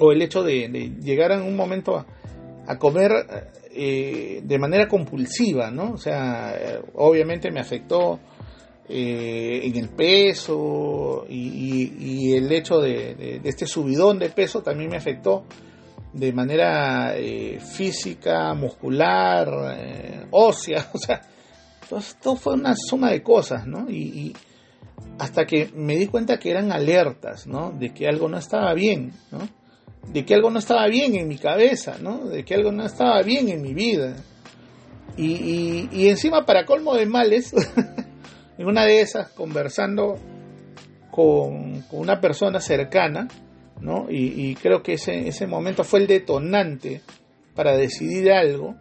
O 0.00 0.12
el 0.12 0.20
hecho 0.20 0.42
de, 0.42 0.68
llegar 1.02 1.32
en 1.32 1.40
un 1.40 1.56
momento 1.56 1.96
a, 1.96 2.06
a 2.66 2.78
comer 2.78 3.12
eh, 3.76 4.40
de 4.42 4.58
manera 4.58 4.88
compulsiva, 4.88 5.70
¿no? 5.70 5.92
O 5.92 5.98
sea, 5.98 6.80
obviamente 6.94 7.50
me 7.50 7.60
afectó 7.60 8.18
eh, 8.88 9.60
en 9.64 9.76
el 9.76 9.88
peso 9.90 11.26
y, 11.28 12.32
el 12.34 12.50
hecho 12.52 12.80
de, 12.80 13.40
este 13.44 13.66
subidón 13.66 14.18
de 14.18 14.30
peso 14.30 14.62
también 14.62 14.90
me 14.90 14.96
afectó 14.96 15.44
de 16.12 16.32
manera 16.32 17.16
eh, 17.16 17.60
física, 17.60 18.54
muscular, 18.54 20.28
ósea, 20.30 20.88
o 20.94 20.98
sea, 20.98 21.20
todo, 22.22 22.36
fue 22.36 22.54
una 22.54 22.74
suma 22.74 23.10
de 23.10 23.22
cosas, 23.22 23.66
¿no? 23.66 23.90
y 23.90 24.34
hasta 25.18 25.46
que 25.46 25.70
me 25.74 25.96
di 25.96 26.06
cuenta 26.06 26.38
que 26.38 26.50
eran 26.50 26.72
alertas, 26.72 27.46
¿no? 27.46 27.72
De 27.72 27.92
que 27.92 28.06
algo 28.06 28.28
no 28.28 28.38
estaba 28.38 28.72
bien, 28.74 29.12
¿no? 29.30 29.48
De 30.12 30.24
que 30.24 30.34
algo 30.34 30.50
no 30.50 30.58
estaba 30.58 30.86
bien 30.86 31.14
en 31.14 31.28
mi 31.28 31.38
cabeza, 31.38 31.96
¿no? 32.00 32.26
De 32.26 32.44
que 32.44 32.54
algo 32.54 32.72
no 32.72 32.84
estaba 32.84 33.22
bien 33.22 33.48
en 33.48 33.62
mi 33.62 33.74
vida. 33.74 34.16
Y, 35.16 36.08
encima, 36.08 36.44
para 36.44 36.66
colmo 36.66 36.94
de 36.94 37.06
males, 37.06 37.54
en 38.58 38.66
una 38.66 38.84
de 38.84 39.00
esas, 39.00 39.30
conversando 39.30 40.18
con, 41.10 41.84
una 41.90 42.20
persona 42.20 42.60
cercana, 42.60 43.28
¿no? 43.80 44.06
Y, 44.10 44.54
creo 44.56 44.82
que 44.82 44.94
ese, 44.94 45.28
ese 45.28 45.46
momento 45.46 45.84
fue 45.84 46.00
el 46.00 46.06
detonante 46.06 47.00
para 47.54 47.76
decidir 47.76 48.30
algo, 48.30 48.76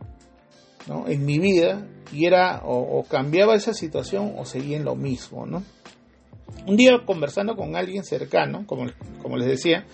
¿no? 0.87 1.07
En 1.07 1.25
mi 1.25 1.39
vida, 1.39 1.87
y 2.11 2.25
era 2.25 2.61
o, 2.63 3.03
cambiaba 3.09 3.55
esa 3.55 3.73
situación 3.73 4.35
o 4.37 4.45
seguía 4.45 4.77
en 4.77 4.85
lo 4.85 4.95
mismo, 4.95 5.45
¿no? 5.45 5.63
Un 6.67 6.77
día 6.77 7.01
conversando 7.05 7.55
con 7.55 7.75
alguien 7.75 8.03
cercano, 8.03 8.65
como, 8.67 8.85
como 9.21 9.37
les 9.37 9.47
decía, 9.47 9.85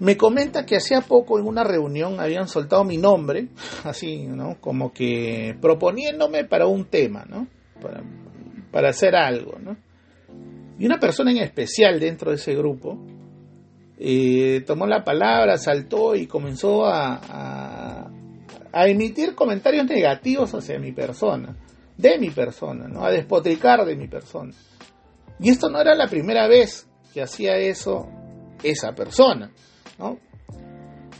me 0.00 0.16
comenta 0.16 0.64
que 0.64 0.76
hacía 0.76 1.00
poco 1.00 1.38
en 1.38 1.46
una 1.46 1.64
reunión 1.64 2.20
habían 2.20 2.48
soltado 2.48 2.84
mi 2.84 2.96
nombre, 2.96 3.48
así, 3.84 4.26
¿no? 4.26 4.60
Como 4.60 4.92
que 4.92 5.56
proponiéndome 5.60 6.44
para 6.44 6.66
un 6.66 6.84
tema, 6.86 7.24
¿no? 7.28 7.48
Para, 7.80 8.88
hacer 8.88 9.16
algo, 9.16 9.58
¿no? 9.58 9.76
Y 10.78 10.86
una 10.86 11.00
persona 11.00 11.32
en 11.32 11.38
especial 11.38 11.98
dentro 11.98 12.30
de 12.30 12.36
ese 12.36 12.54
grupo 12.54 12.96
eh, 13.98 14.62
tomó 14.64 14.86
la 14.86 15.02
palabra, 15.02 15.58
saltó 15.58 16.14
y 16.14 16.28
comenzó 16.28 16.86
a, 16.86 18.08
a, 18.72 18.88
emitir 18.88 19.34
comentarios 19.34 19.86
negativos 19.86 20.54
hacia 20.54 20.78
mi 20.78 20.92
persona, 20.92 21.56
de 21.96 22.18
mi 22.18 22.30
persona, 22.30 22.86
¿no? 22.86 23.04
A 23.04 23.10
despotricar 23.10 23.84
de 23.84 23.96
mi 23.96 24.06
persona. 24.06 24.52
Y 25.40 25.50
esto 25.50 25.68
no 25.68 25.80
era 25.80 25.96
la 25.96 26.06
primera 26.06 26.46
vez 26.46 26.88
que 27.12 27.22
hacía 27.22 27.56
eso 27.56 28.08
esa 28.62 28.94
persona. 28.94 29.50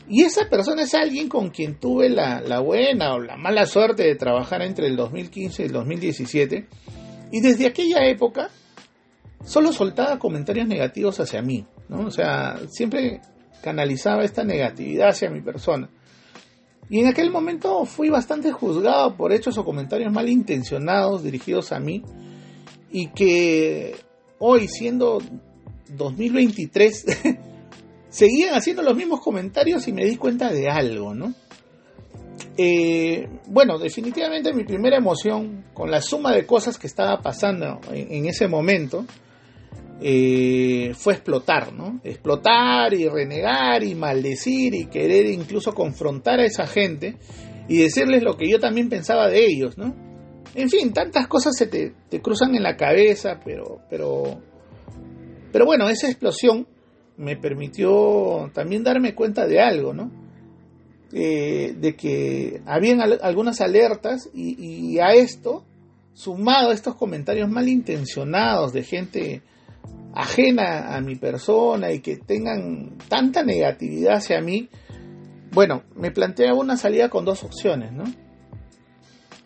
Y 0.07 0.23
esa 0.23 0.49
persona 0.49 0.83
es 0.83 0.95
alguien 0.95 1.29
con 1.29 1.49
quien 1.49 1.79
tuve 1.79 2.09
la, 2.09 2.59
buena 2.59 3.13
o 3.13 3.19
la 3.19 3.37
mala 3.37 3.65
suerte 3.67 4.03
de 4.03 4.15
trabajar 4.15 4.63
entre 4.63 4.87
el 4.87 4.95
2015 4.95 5.61
y 5.61 5.65
el 5.67 5.71
2017. 5.71 6.67
Y 7.31 7.41
desde 7.41 7.67
aquella 7.67 8.07
época 8.07 8.49
solo 9.45 9.71
soltaba 9.71 10.17
comentarios 10.17 10.67
negativos 10.67 11.19
hacia 11.19 11.41
mí. 11.43 11.65
¿no? 11.89 12.07
O 12.07 12.11
sea, 12.11 12.59
siempre 12.69 13.21
canalizaba 13.61 14.23
esta 14.23 14.43
negatividad 14.43 15.09
hacia 15.09 15.29
mi 15.29 15.41
persona. 15.41 15.89
Y 16.89 17.01
en 17.01 17.07
aquel 17.07 17.29
momento 17.29 17.85
fui 17.85 18.09
bastante 18.09 18.51
juzgado 18.51 19.15
por 19.15 19.31
hechos 19.31 19.59
o 19.59 19.65
comentarios 19.65 20.11
malintencionados 20.11 21.23
dirigidos 21.23 21.71
a 21.71 21.79
mí. 21.79 22.03
Y 22.91 23.09
que 23.09 23.95
hoy, 24.39 24.67
siendo 24.67 25.21
2023, 25.95 27.05
seguían 28.09 28.55
haciendo 28.55 28.81
los 28.81 28.95
mismos 28.95 29.21
comentarios 29.21 29.87
y 29.87 29.93
me 29.93 30.05
di 30.05 30.17
cuenta 30.17 30.51
de 30.51 30.67
algo, 30.69 31.13
¿no? 31.13 31.33
Eh, 32.57 33.27
bueno, 33.47 33.77
definitivamente 33.77 34.53
mi 34.53 34.65
primera 34.65 34.97
emoción, 34.97 35.65
con 35.73 35.89
la 35.89 36.01
suma 36.01 36.33
de 36.33 36.45
cosas 36.45 36.77
que 36.77 36.87
estaba 36.87 37.21
pasando 37.21 37.79
en, 37.91 38.25
ese 38.25 38.47
momento, 38.47 39.05
eh, 40.01 40.91
fue 40.93 41.13
explotar, 41.13 41.71
¿no? 41.73 42.01
Explotar 42.03 42.93
y 42.93 43.07
renegar 43.07 43.83
y 43.83 43.95
maldecir 43.95 44.75
y 44.75 44.87
querer 44.87 45.27
incluso 45.27 45.73
confrontar 45.73 46.39
a 46.39 46.45
esa 46.45 46.67
gente 46.67 47.15
y 47.69 47.77
decirles 47.77 48.23
lo 48.23 48.35
que 48.35 48.49
yo 48.49 48.59
también 48.59 48.89
pensaba 48.89 49.29
de 49.29 49.45
ellos, 49.45 49.77
¿no? 49.77 49.95
En 50.55 50.69
fin, 50.69 50.91
tantas 50.91 51.27
cosas 51.27 51.55
se 51.55 51.67
te, 51.67 51.93
te 52.09 52.21
cruzan 52.21 52.55
en 52.55 52.63
la 52.63 52.75
cabeza, 52.75 53.39
pero, 53.45 53.81
pero, 53.89 54.41
pero 55.53 55.65
bueno, 55.65 55.87
esa 55.87 56.07
explosión 56.07 56.67
me 57.19 57.35
permitió 57.35 58.49
también 58.53 58.83
darme 58.83 59.13
cuenta 59.13 59.45
de 59.45 59.61
algo, 59.61 59.93
¿no? 59.93 60.09
eh, 61.11 61.75
de 61.77 61.95
que 61.95 62.61
habían 62.65 63.01
algunas 63.01 63.61
alertas 63.61 64.29
y, 64.33 64.93
y, 64.93 64.99
a 64.99 65.13
esto, 65.13 65.63
sumado 66.13 66.69
a 66.69 66.73
estos 66.73 66.95
comentarios 66.95 67.49
malintencionados 67.49 68.73
de 68.73 68.83
gente 68.83 69.41
ajena 70.13 70.95
a 70.95 71.01
mi 71.01 71.15
persona 71.15 71.91
y 71.91 71.99
que 71.99 72.17
tengan 72.17 72.97
tanta 73.07 73.43
negatividad 73.43 74.17
hacia 74.17 74.41
mí, 74.41 74.69
bueno, 75.51 75.83
me 75.95 76.11
plantea 76.11 76.53
una 76.53 76.77
salida 76.77 77.09
con 77.09 77.25
dos 77.25 77.43
opciones, 77.43 77.91
¿no? 77.91 78.03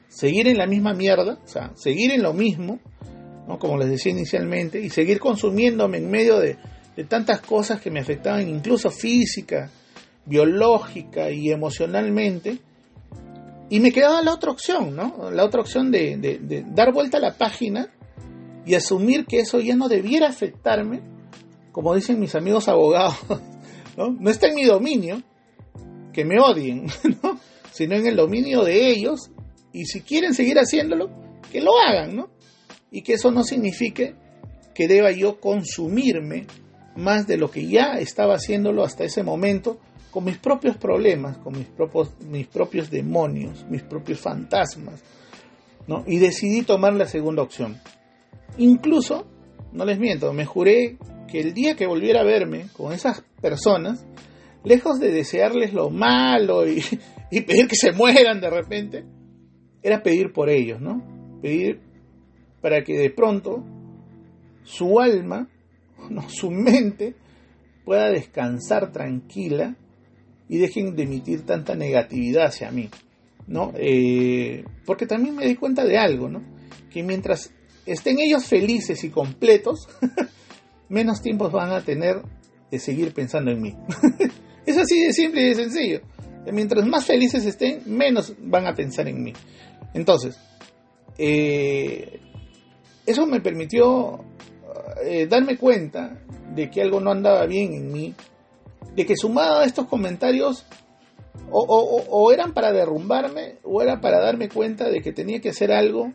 Seguir 0.10 0.48
en 0.48 0.58
la 0.58 0.68
misma 0.68 0.94
mierda, 0.94 1.40
o 1.44 1.48
sea, 1.48 1.72
seguir 1.76 2.12
en 2.12 2.24
lo 2.24 2.34
mismo, 2.34 2.80
¿no? 3.48 3.58
Como 3.58 3.78
les 3.78 3.90
decía 3.90 4.12
inicialmente, 4.12 4.82
y 4.82 4.90
seguir 4.90 5.20
consumiéndome 5.20 5.98
en 5.98 6.12
medio 6.12 6.40
de, 6.40 6.58
de 6.96 7.04
tantas 7.06 7.42
cosas 7.42 7.82
que 7.82 7.92
me 7.92 8.00
afectaban, 8.00 8.48
incluso 8.48 8.92
física, 8.92 9.70
biológica 10.26 11.32
y 11.32 11.52
emocionalmente. 11.52 12.60
Y 13.70 13.80
me 13.80 13.92
quedaba 13.92 14.22
la 14.22 14.34
otra 14.34 14.52
opción, 14.52 14.96
¿no? 14.96 15.32
La 15.32 15.44
otra 15.44 15.62
opción 15.62 15.92
de, 15.92 16.18
de, 16.18 16.66
dar 16.68 16.94
vuelta 16.94 17.18
a 17.18 17.22
la 17.22 17.38
página 17.38 17.90
y 18.66 18.76
asumir 18.76 19.26
que 19.26 19.40
eso 19.40 19.60
ya 19.60 19.76
no 19.76 19.90
debiera 19.90 20.28
afectarme, 20.28 21.02
como 21.72 21.96
dicen 21.96 22.20
mis 22.20 22.36
amigos 22.36 22.68
abogados, 22.68 23.16
¿no? 23.98 24.12
No 24.12 24.30
está 24.30 24.48
en 24.48 24.56
mi 24.56 24.66
dominio 24.66 25.22
que 26.14 26.24
me 26.24 26.40
odien, 26.40 26.86
¿no? 27.24 27.40
Sino 27.72 27.96
en 27.96 28.06
el 28.06 28.16
dominio 28.16 28.64
de 28.64 28.90
ellos 28.90 29.32
y 29.72 29.86
si 29.86 30.02
quieren 30.02 30.36
seguir 30.36 30.60
haciéndolo, 30.60 31.10
que 31.52 31.60
lo 31.60 31.72
hagan, 31.80 32.16
¿no? 32.16 32.30
Y 32.92 33.02
que 33.02 33.14
eso 33.14 33.32
no 33.32 33.44
signifique 33.44 34.16
que 34.76 34.88
deba 34.88 35.12
yo 35.12 35.40
consumirme 35.40 36.46
más 36.96 37.28
de 37.28 37.38
lo 37.38 37.50
que 37.50 37.68
ya 37.68 38.00
estaba 38.00 38.36
haciéndolo 38.36 38.84
hasta 38.84 39.04
ese 39.04 39.24
momento 39.24 39.80
con 40.12 40.26
mis 40.26 40.38
propios 40.38 40.78
problemas, 40.78 41.38
con 41.38 41.58
mis 41.58 41.66
propios, 41.66 42.12
mis 42.22 42.48
propios 42.48 42.92
demonios, 42.92 43.66
mis 43.68 43.82
propios 43.82 44.20
fantasmas, 44.20 45.04
¿no? 45.88 46.04
Y 46.06 46.20
decidí 46.20 46.62
tomar 46.62 46.94
la 46.94 47.08
segunda 47.08 47.42
opción. 47.42 47.78
Incluso, 48.58 49.26
no 49.72 49.86
les 49.86 49.98
miento, 49.98 50.32
me 50.32 50.46
juré 50.46 50.98
que 51.28 51.40
el 51.40 51.54
día 51.56 51.76
que 51.76 51.88
volviera 51.88 52.22
a 52.22 52.26
verme 52.26 52.68
con 52.78 52.94
esas 52.94 53.24
personas, 53.42 54.06
lejos 54.64 55.00
de 55.00 55.12
desearles 55.12 55.74
lo 55.74 55.90
malo 55.90 56.68
y, 56.68 56.84
y 57.32 57.42
pedir 57.42 57.68
que 57.68 57.76
se 57.76 57.92
mueran 57.92 58.40
de 58.40 58.50
repente, 58.52 59.06
era 59.82 60.04
pedir 60.04 60.32
por 60.32 60.50
ellos, 60.50 60.80
¿no? 60.80 61.02
Pedir 61.42 61.82
para 62.62 62.84
que 62.84 62.98
de 62.98 63.10
pronto 63.10 63.64
su 64.64 65.00
alma, 65.00 65.50
no, 66.10 66.30
su 66.30 66.52
mente, 66.52 67.16
pueda 67.86 68.10
descansar 68.10 68.92
tranquila 68.92 69.76
y 70.48 70.58
dejen 70.58 70.96
de 70.96 71.04
emitir 71.04 71.46
tanta 71.46 71.76
negatividad 71.76 72.46
hacia 72.46 72.72
mí, 72.72 72.90
¿no? 73.48 73.74
Eh, 73.76 74.64
porque 74.86 75.06
también 75.06 75.36
me 75.36 75.48
di 75.48 75.56
cuenta 75.56 75.86
de 75.86 75.98
algo, 75.98 76.30
¿no? 76.30 76.44
Que 76.92 77.04
mientras 77.04 77.52
estén 77.86 78.20
ellos 78.20 78.46
felices 78.46 79.04
y 79.04 79.10
completos, 79.10 79.88
menos 80.90 81.22
tiempos 81.22 81.52
van 81.52 81.72
a 81.72 81.82
tener 81.82 82.22
de 82.70 82.80
seguir 82.80 83.14
pensando 83.14 83.52
en 83.52 83.62
mí. 83.62 83.76
es 84.66 84.78
así 84.78 85.02
de 85.02 85.14
simple 85.14 85.42
y 85.42 85.50
de 85.50 85.56
sencillo. 85.56 86.02
Mientras 86.52 86.86
más 86.86 87.06
felices 87.06 87.46
estén, 87.46 87.82
menos 87.86 88.36
van 88.40 88.68
a 88.68 88.74
pensar 88.74 89.08
en 89.08 89.24
mí. 89.24 89.34
Entonces, 89.94 90.38
eh, 91.18 92.20
eso 93.06 93.26
me 93.26 93.40
permitió 93.40 94.26
eh, 95.04 95.28
darme 95.28 95.58
cuenta 95.58 96.20
de 96.54 96.70
que 96.70 96.82
algo 96.82 97.00
no 97.00 97.12
andaba 97.12 97.46
bien 97.46 97.74
en 97.74 97.92
mí, 97.92 98.14
de 98.96 99.06
que 99.06 99.16
sumado 99.16 99.60
a 99.60 99.66
estos 99.66 99.88
comentarios 99.88 100.66
o, 101.50 101.62
o, 102.10 102.32
eran 102.32 102.54
para 102.54 102.72
derrumbarme 102.72 103.58
o 103.64 103.82
era 103.82 104.02
para 104.02 104.20
darme 104.20 104.50
cuenta 104.50 104.90
de 104.90 105.02
que 105.02 105.12
tenía 105.12 105.40
que 105.40 105.50
hacer 105.50 105.72
algo 105.72 106.14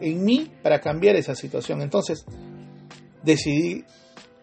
en 0.00 0.24
mí 0.24 0.50
para 0.62 0.80
cambiar 0.80 1.16
esa 1.16 1.34
situación. 1.34 1.82
Entonces, 1.82 2.24
decidí, 3.22 3.84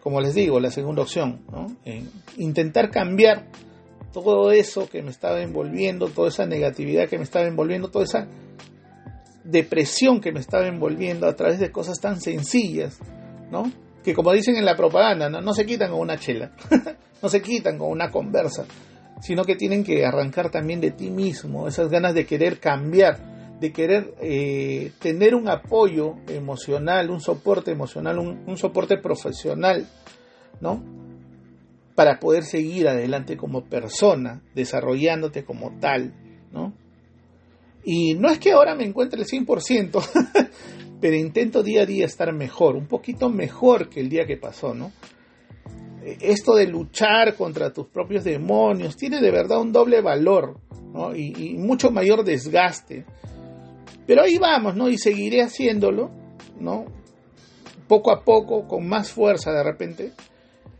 como 0.02 0.20
les 0.20 0.34
digo, 0.34 0.60
la 0.60 0.70
segunda 0.70 1.02
opción, 1.02 1.44
intentar 2.36 2.90
cambiar 2.90 3.46
todo 4.12 4.50
eso 4.50 4.88
que 4.88 5.02
me 5.02 5.10
estaba 5.10 5.42
envolviendo, 5.42 6.08
toda 6.08 6.28
esa 6.28 6.46
negatividad 6.46 7.08
que 7.08 7.18
me 7.18 7.24
estaba 7.24 7.46
envolviendo, 7.46 7.90
toda 7.90 8.04
esa 8.04 8.28
depresión 9.44 10.20
que 10.20 10.32
me 10.32 10.40
estaba 10.40 10.66
envolviendo 10.66 11.26
a 11.26 11.36
través 11.36 11.60
de 11.60 11.70
cosas 11.70 12.00
tan 12.00 12.20
sencillas, 12.20 12.98
¿no? 13.50 13.70
Que 14.04 14.14
como 14.14 14.32
dicen 14.32 14.56
en 14.56 14.64
la 14.64 14.76
propaganda, 14.76 15.28
no, 15.28 15.40
no 15.40 15.52
se 15.52 15.66
quitan 15.66 15.90
con 15.90 16.00
una 16.00 16.18
chela, 16.18 16.52
no 17.22 17.28
se 17.28 17.42
quitan 17.42 17.78
con 17.78 17.90
una 17.90 18.10
conversa, 18.10 18.64
sino 19.20 19.44
que 19.44 19.56
tienen 19.56 19.84
que 19.84 20.04
arrancar 20.04 20.50
también 20.50 20.80
de 20.80 20.90
ti 20.90 21.10
mismo, 21.10 21.66
esas 21.66 21.88
ganas 21.88 22.14
de 22.14 22.26
querer 22.26 22.60
cambiar, 22.60 23.36
de 23.60 23.72
querer 23.72 24.14
eh, 24.20 24.92
tener 25.00 25.34
un 25.34 25.48
apoyo 25.48 26.16
emocional, 26.28 27.10
un 27.10 27.20
soporte 27.20 27.70
emocional, 27.70 28.18
un, 28.18 28.56
soporte 28.56 28.98
profesional, 28.98 29.86
¿no? 30.60 30.82
Para 31.94 32.18
poder 32.20 32.44
seguir 32.44 32.88
adelante 32.88 33.36
como 33.36 33.64
persona, 33.64 34.42
desarrollándote 34.54 35.44
como 35.44 35.78
tal, 35.80 36.12
¿no? 36.52 36.74
Y 37.82 38.14
no 38.14 38.28
es 38.28 38.38
que 38.38 38.52
ahora 38.52 38.74
me 38.74 38.84
encuentre 38.84 39.20
el 39.20 39.26
100%, 39.26 40.02
pero 41.00 41.16
intento 41.16 41.62
día 41.62 41.82
a 41.82 41.86
día 41.86 42.06
estar 42.06 42.32
mejor, 42.32 42.76
un 42.76 42.86
poquito 42.86 43.28
mejor 43.28 43.88
que 43.88 44.00
el 44.00 44.08
día 44.08 44.26
que 44.26 44.36
pasó, 44.36 44.74
¿no? 44.74 44.92
Esto 46.20 46.54
de 46.54 46.66
luchar 46.66 47.34
contra 47.34 47.72
tus 47.72 47.86
propios 47.88 48.22
demonios 48.22 48.96
tiene 48.96 49.20
de 49.20 49.30
verdad 49.30 49.60
un 49.60 49.72
doble 49.72 50.00
valor, 50.00 50.60
¿no? 50.92 51.14
y, 51.16 51.34
y 51.36 51.54
mucho 51.58 51.90
mayor 51.90 52.24
desgaste 52.24 53.04
pero 54.06 54.22
ahí 54.22 54.38
vamos, 54.38 54.76
¿no? 54.76 54.88
Y 54.88 54.98
seguiré 54.98 55.42
haciéndolo, 55.42 56.10
¿no? 56.60 56.86
Poco 57.88 58.12
a 58.12 58.22
poco, 58.22 58.66
con 58.66 58.88
más 58.88 59.10
fuerza 59.10 59.52
de 59.52 59.62
repente. 59.62 60.12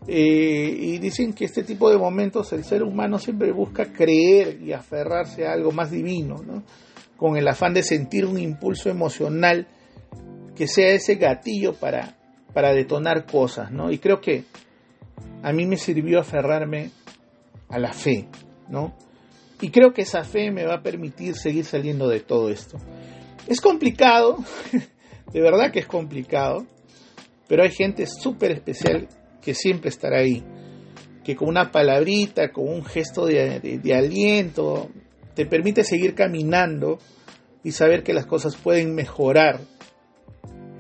Eh, 0.06 0.76
y 0.78 0.98
dicen 0.98 1.32
que 1.32 1.46
este 1.46 1.64
tipo 1.64 1.90
de 1.90 1.98
momentos 1.98 2.52
el 2.52 2.62
ser 2.62 2.84
humano 2.84 3.18
siempre 3.18 3.50
busca 3.50 3.92
creer 3.92 4.62
y 4.62 4.72
aferrarse 4.72 5.46
a 5.46 5.52
algo 5.52 5.72
más 5.72 5.90
divino, 5.90 6.36
¿no? 6.46 6.62
Con 7.16 7.36
el 7.36 7.48
afán 7.48 7.74
de 7.74 7.82
sentir 7.82 8.24
un 8.24 8.38
impulso 8.38 8.88
emocional 8.88 9.66
que 10.56 10.66
sea 10.66 10.90
ese 10.90 11.14
gatillo 11.14 11.74
para, 11.74 12.16
para 12.52 12.72
detonar 12.72 13.26
cosas, 13.26 13.70
¿no? 13.70 13.92
Y 13.92 13.98
creo 13.98 14.20
que 14.20 14.44
a 15.42 15.52
mí 15.52 15.66
me 15.66 15.76
sirvió 15.76 16.18
aferrarme 16.18 16.90
a 17.68 17.78
la 17.78 17.92
fe, 17.92 18.26
¿no? 18.68 18.96
Y 19.60 19.70
creo 19.70 19.92
que 19.92 20.02
esa 20.02 20.24
fe 20.24 20.50
me 20.50 20.64
va 20.64 20.74
a 20.74 20.82
permitir 20.82 21.34
seguir 21.34 21.64
saliendo 21.64 22.08
de 22.08 22.20
todo 22.20 22.50
esto. 22.50 22.78
Es 23.46 23.60
complicado, 23.60 24.38
de 25.32 25.40
verdad 25.40 25.70
que 25.70 25.78
es 25.78 25.86
complicado, 25.86 26.66
pero 27.48 27.62
hay 27.62 27.70
gente 27.70 28.06
súper 28.06 28.50
especial 28.50 29.08
que 29.40 29.54
siempre 29.54 29.88
estará 29.88 30.18
ahí, 30.18 30.42
que 31.24 31.36
con 31.36 31.48
una 31.48 31.70
palabrita, 31.70 32.50
con 32.50 32.68
un 32.68 32.84
gesto 32.84 33.26
de, 33.26 33.80
aliento, 33.94 34.90
te 35.34 35.46
permite 35.46 35.84
seguir 35.84 36.14
caminando 36.14 36.98
y 37.62 37.72
saber 37.72 38.02
que 38.02 38.12
las 38.12 38.26
cosas 38.26 38.56
pueden 38.56 38.94
mejorar. 38.94 39.60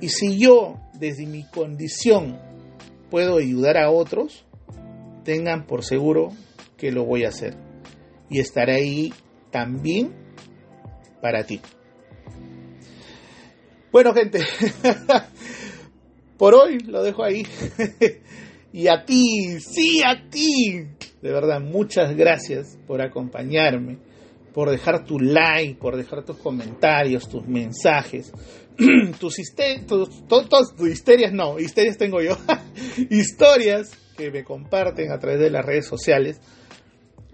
Y 0.00 0.10
si 0.10 0.38
yo, 0.38 0.78
desde 0.94 1.26
mi 1.26 1.44
condición, 1.44 2.38
puedo 3.10 3.38
ayudar 3.38 3.78
a 3.78 3.90
otros, 3.90 4.44
tengan 5.24 5.66
por 5.66 5.84
seguro 5.84 6.32
que 6.76 6.92
lo 6.92 7.04
voy 7.04 7.24
a 7.24 7.28
hacer. 7.28 7.54
Y 8.28 8.40
estaré 8.40 8.74
ahí 8.74 9.12
también 9.50 10.12
para 11.20 11.44
ti. 11.44 11.60
Bueno, 13.90 14.12
gente, 14.12 14.40
por 16.36 16.54
hoy 16.54 16.80
lo 16.80 17.02
dejo 17.02 17.24
ahí. 17.24 17.46
y 18.72 18.88
a 18.88 19.04
ti, 19.04 19.58
sí, 19.60 20.02
a 20.04 20.28
ti. 20.28 20.86
De 21.22 21.32
verdad, 21.32 21.60
muchas 21.60 22.14
gracias 22.14 22.78
por 22.86 23.00
acompañarme, 23.00 23.98
por 24.56 24.70
dejar 24.70 25.04
tu 25.04 25.20
like, 25.20 25.74
por 25.74 25.98
dejar 25.98 26.24
tus 26.24 26.38
comentarios, 26.38 27.28
tus 27.28 27.46
mensajes. 27.46 28.32
tus, 29.20 29.38
histerias, 29.38 31.30
no, 31.34 31.58
histerias 31.58 31.98
tengo 31.98 32.22
yo. 32.22 32.38
Historias 33.10 33.90
que 34.16 34.30
me 34.30 34.44
comparten 34.44 35.12
a 35.12 35.18
través 35.18 35.40
de 35.40 35.50
las 35.50 35.62
redes 35.62 35.84
sociales. 35.84 36.40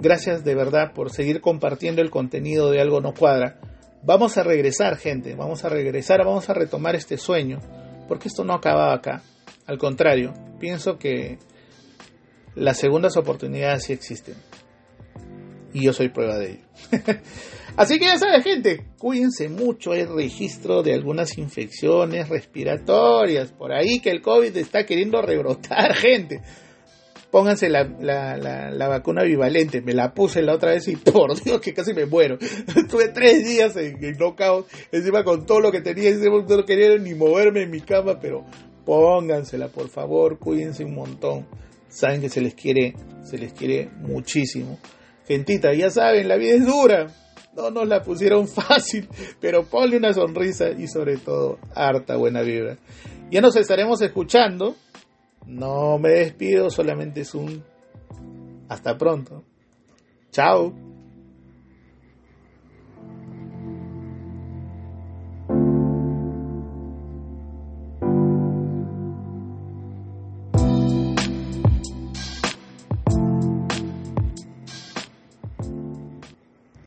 Gracias 0.01 0.43
de 0.43 0.57
verdad 0.57 0.95
por 0.95 1.13
seguir 1.13 1.41
compartiendo 1.41 2.03
el 2.03 2.11
contenido 2.11 2.73
de 2.73 2.81
Algo 2.81 3.01
No 3.01 3.15
Cuadra 3.15 3.61
Vamos 4.03 4.37
a 4.37 4.43
regresar, 4.43 4.97
gente, 4.97 5.37
vamos 5.37 5.65
a 5.65 5.69
regresar, 5.69 6.25
vamos 6.25 6.51
a 6.51 6.55
retomar 6.55 6.97
este 6.97 7.19
sueño, 7.19 7.61
porque 8.09 8.27
esto 8.27 8.43
no 8.43 8.53
acaba 8.53 8.93
acá. 8.93 9.23
Al 9.65 9.79
contrario, 9.79 10.33
pienso 10.59 10.99
que 10.99 11.39
las 12.57 12.79
segundas 12.79 13.17
oportunidades 13.17 13.85
sí 13.85 13.93
existen. 13.93 14.35
Y 15.73 15.85
yo 15.85 15.93
soy 15.93 16.09
prueba 16.09 16.39
de 16.39 16.53
ello. 16.53 16.63
Así 17.77 17.99
que 17.99 18.05
ya 18.05 18.19
sabes, 18.19 18.45
gente, 18.45 18.85
cuídense 18.99 19.49
mucho. 19.49 19.93
Hay 19.93 20.05
registro 20.05 20.83
de 20.83 20.93
algunas 20.93 21.39
infecciones 21.39 22.29
respiratorias. 22.29 23.51
Por 23.53 23.73
ahí 23.73 24.01
que 24.01 24.11
el 24.11 24.21
COVID 24.21 24.55
está 24.57 24.85
queriendo 24.85 25.23
rebrotar, 25.23 25.95
gente. 25.97 26.43
pónganse 27.31 27.71
la, 27.71 27.85
la, 27.85 28.37
la, 28.37 28.89
vacuna 28.89 29.23
bivalente. 29.23 29.81
Me 29.81 29.95
la 29.95 30.13
puse 30.13 30.43
la 30.43 30.55
otra 30.55 30.73
vez 30.73 30.87
y 30.89 30.97
por 30.97 31.35
Dios 31.43 31.61
que 31.63 31.73
casi 31.73 31.95
me 31.95 32.05
muero. 32.05 32.37
Estuve 32.77 33.09
tres 33.09 33.47
días 33.47 33.75
en, 33.77 34.05
en 34.05 34.19
knockout, 34.19 34.69
encima 34.93 35.25
con 35.25 35.47
todo 35.47 35.61
lo 35.61 35.73
que 35.73 35.81
tenía, 35.81 36.11
no 36.11 36.65
quería 36.67 36.99
ni 36.99 37.15
moverme 37.15 37.63
en 37.63 37.71
mi 37.71 37.81
cama, 37.81 38.21
pero 38.21 38.45
póngansela 38.85 39.69
por 39.69 39.89
favor, 39.89 40.39
cuídense 40.39 40.85
un 40.85 40.95
montón. 40.95 41.47
Saben 41.89 42.21
que 42.21 42.29
se 42.29 42.41
les 42.43 42.55
quiere, 42.55 42.95
se 43.23 43.39
les 43.39 43.53
quiere 43.55 43.89
muchísimo. 44.01 44.79
Gentita, 45.27 45.73
ya 45.75 45.91
saben, 45.91 46.29
la 46.29 46.37
vida 46.37 46.55
es 46.55 46.67
dura. 46.67 47.09
No 47.55 47.71
nos 47.71 47.87
la 47.87 48.03
pusieron 48.03 48.49
fácil, 48.49 49.09
pero 49.41 49.65
ponle 49.65 49.99
una 49.99 50.13
sonrisa 50.13 50.71
y 50.71 50.89
sobre 50.89 51.17
todo 51.17 51.59
harta 51.75 52.17
buena 52.17 52.43
vibra. 52.43 52.77
Ya 53.31 53.41
nos 53.41 53.57
estaremos 53.57 54.01
escuchando 54.03 54.75
no 55.47 55.99
me 55.99 56.11
despido, 56.11 56.71
solamente 56.71 57.23
es 57.23 57.35
un 57.35 57.63
hasta 58.69 58.97
pronto. 58.97 59.43
Chao. 60.31 60.92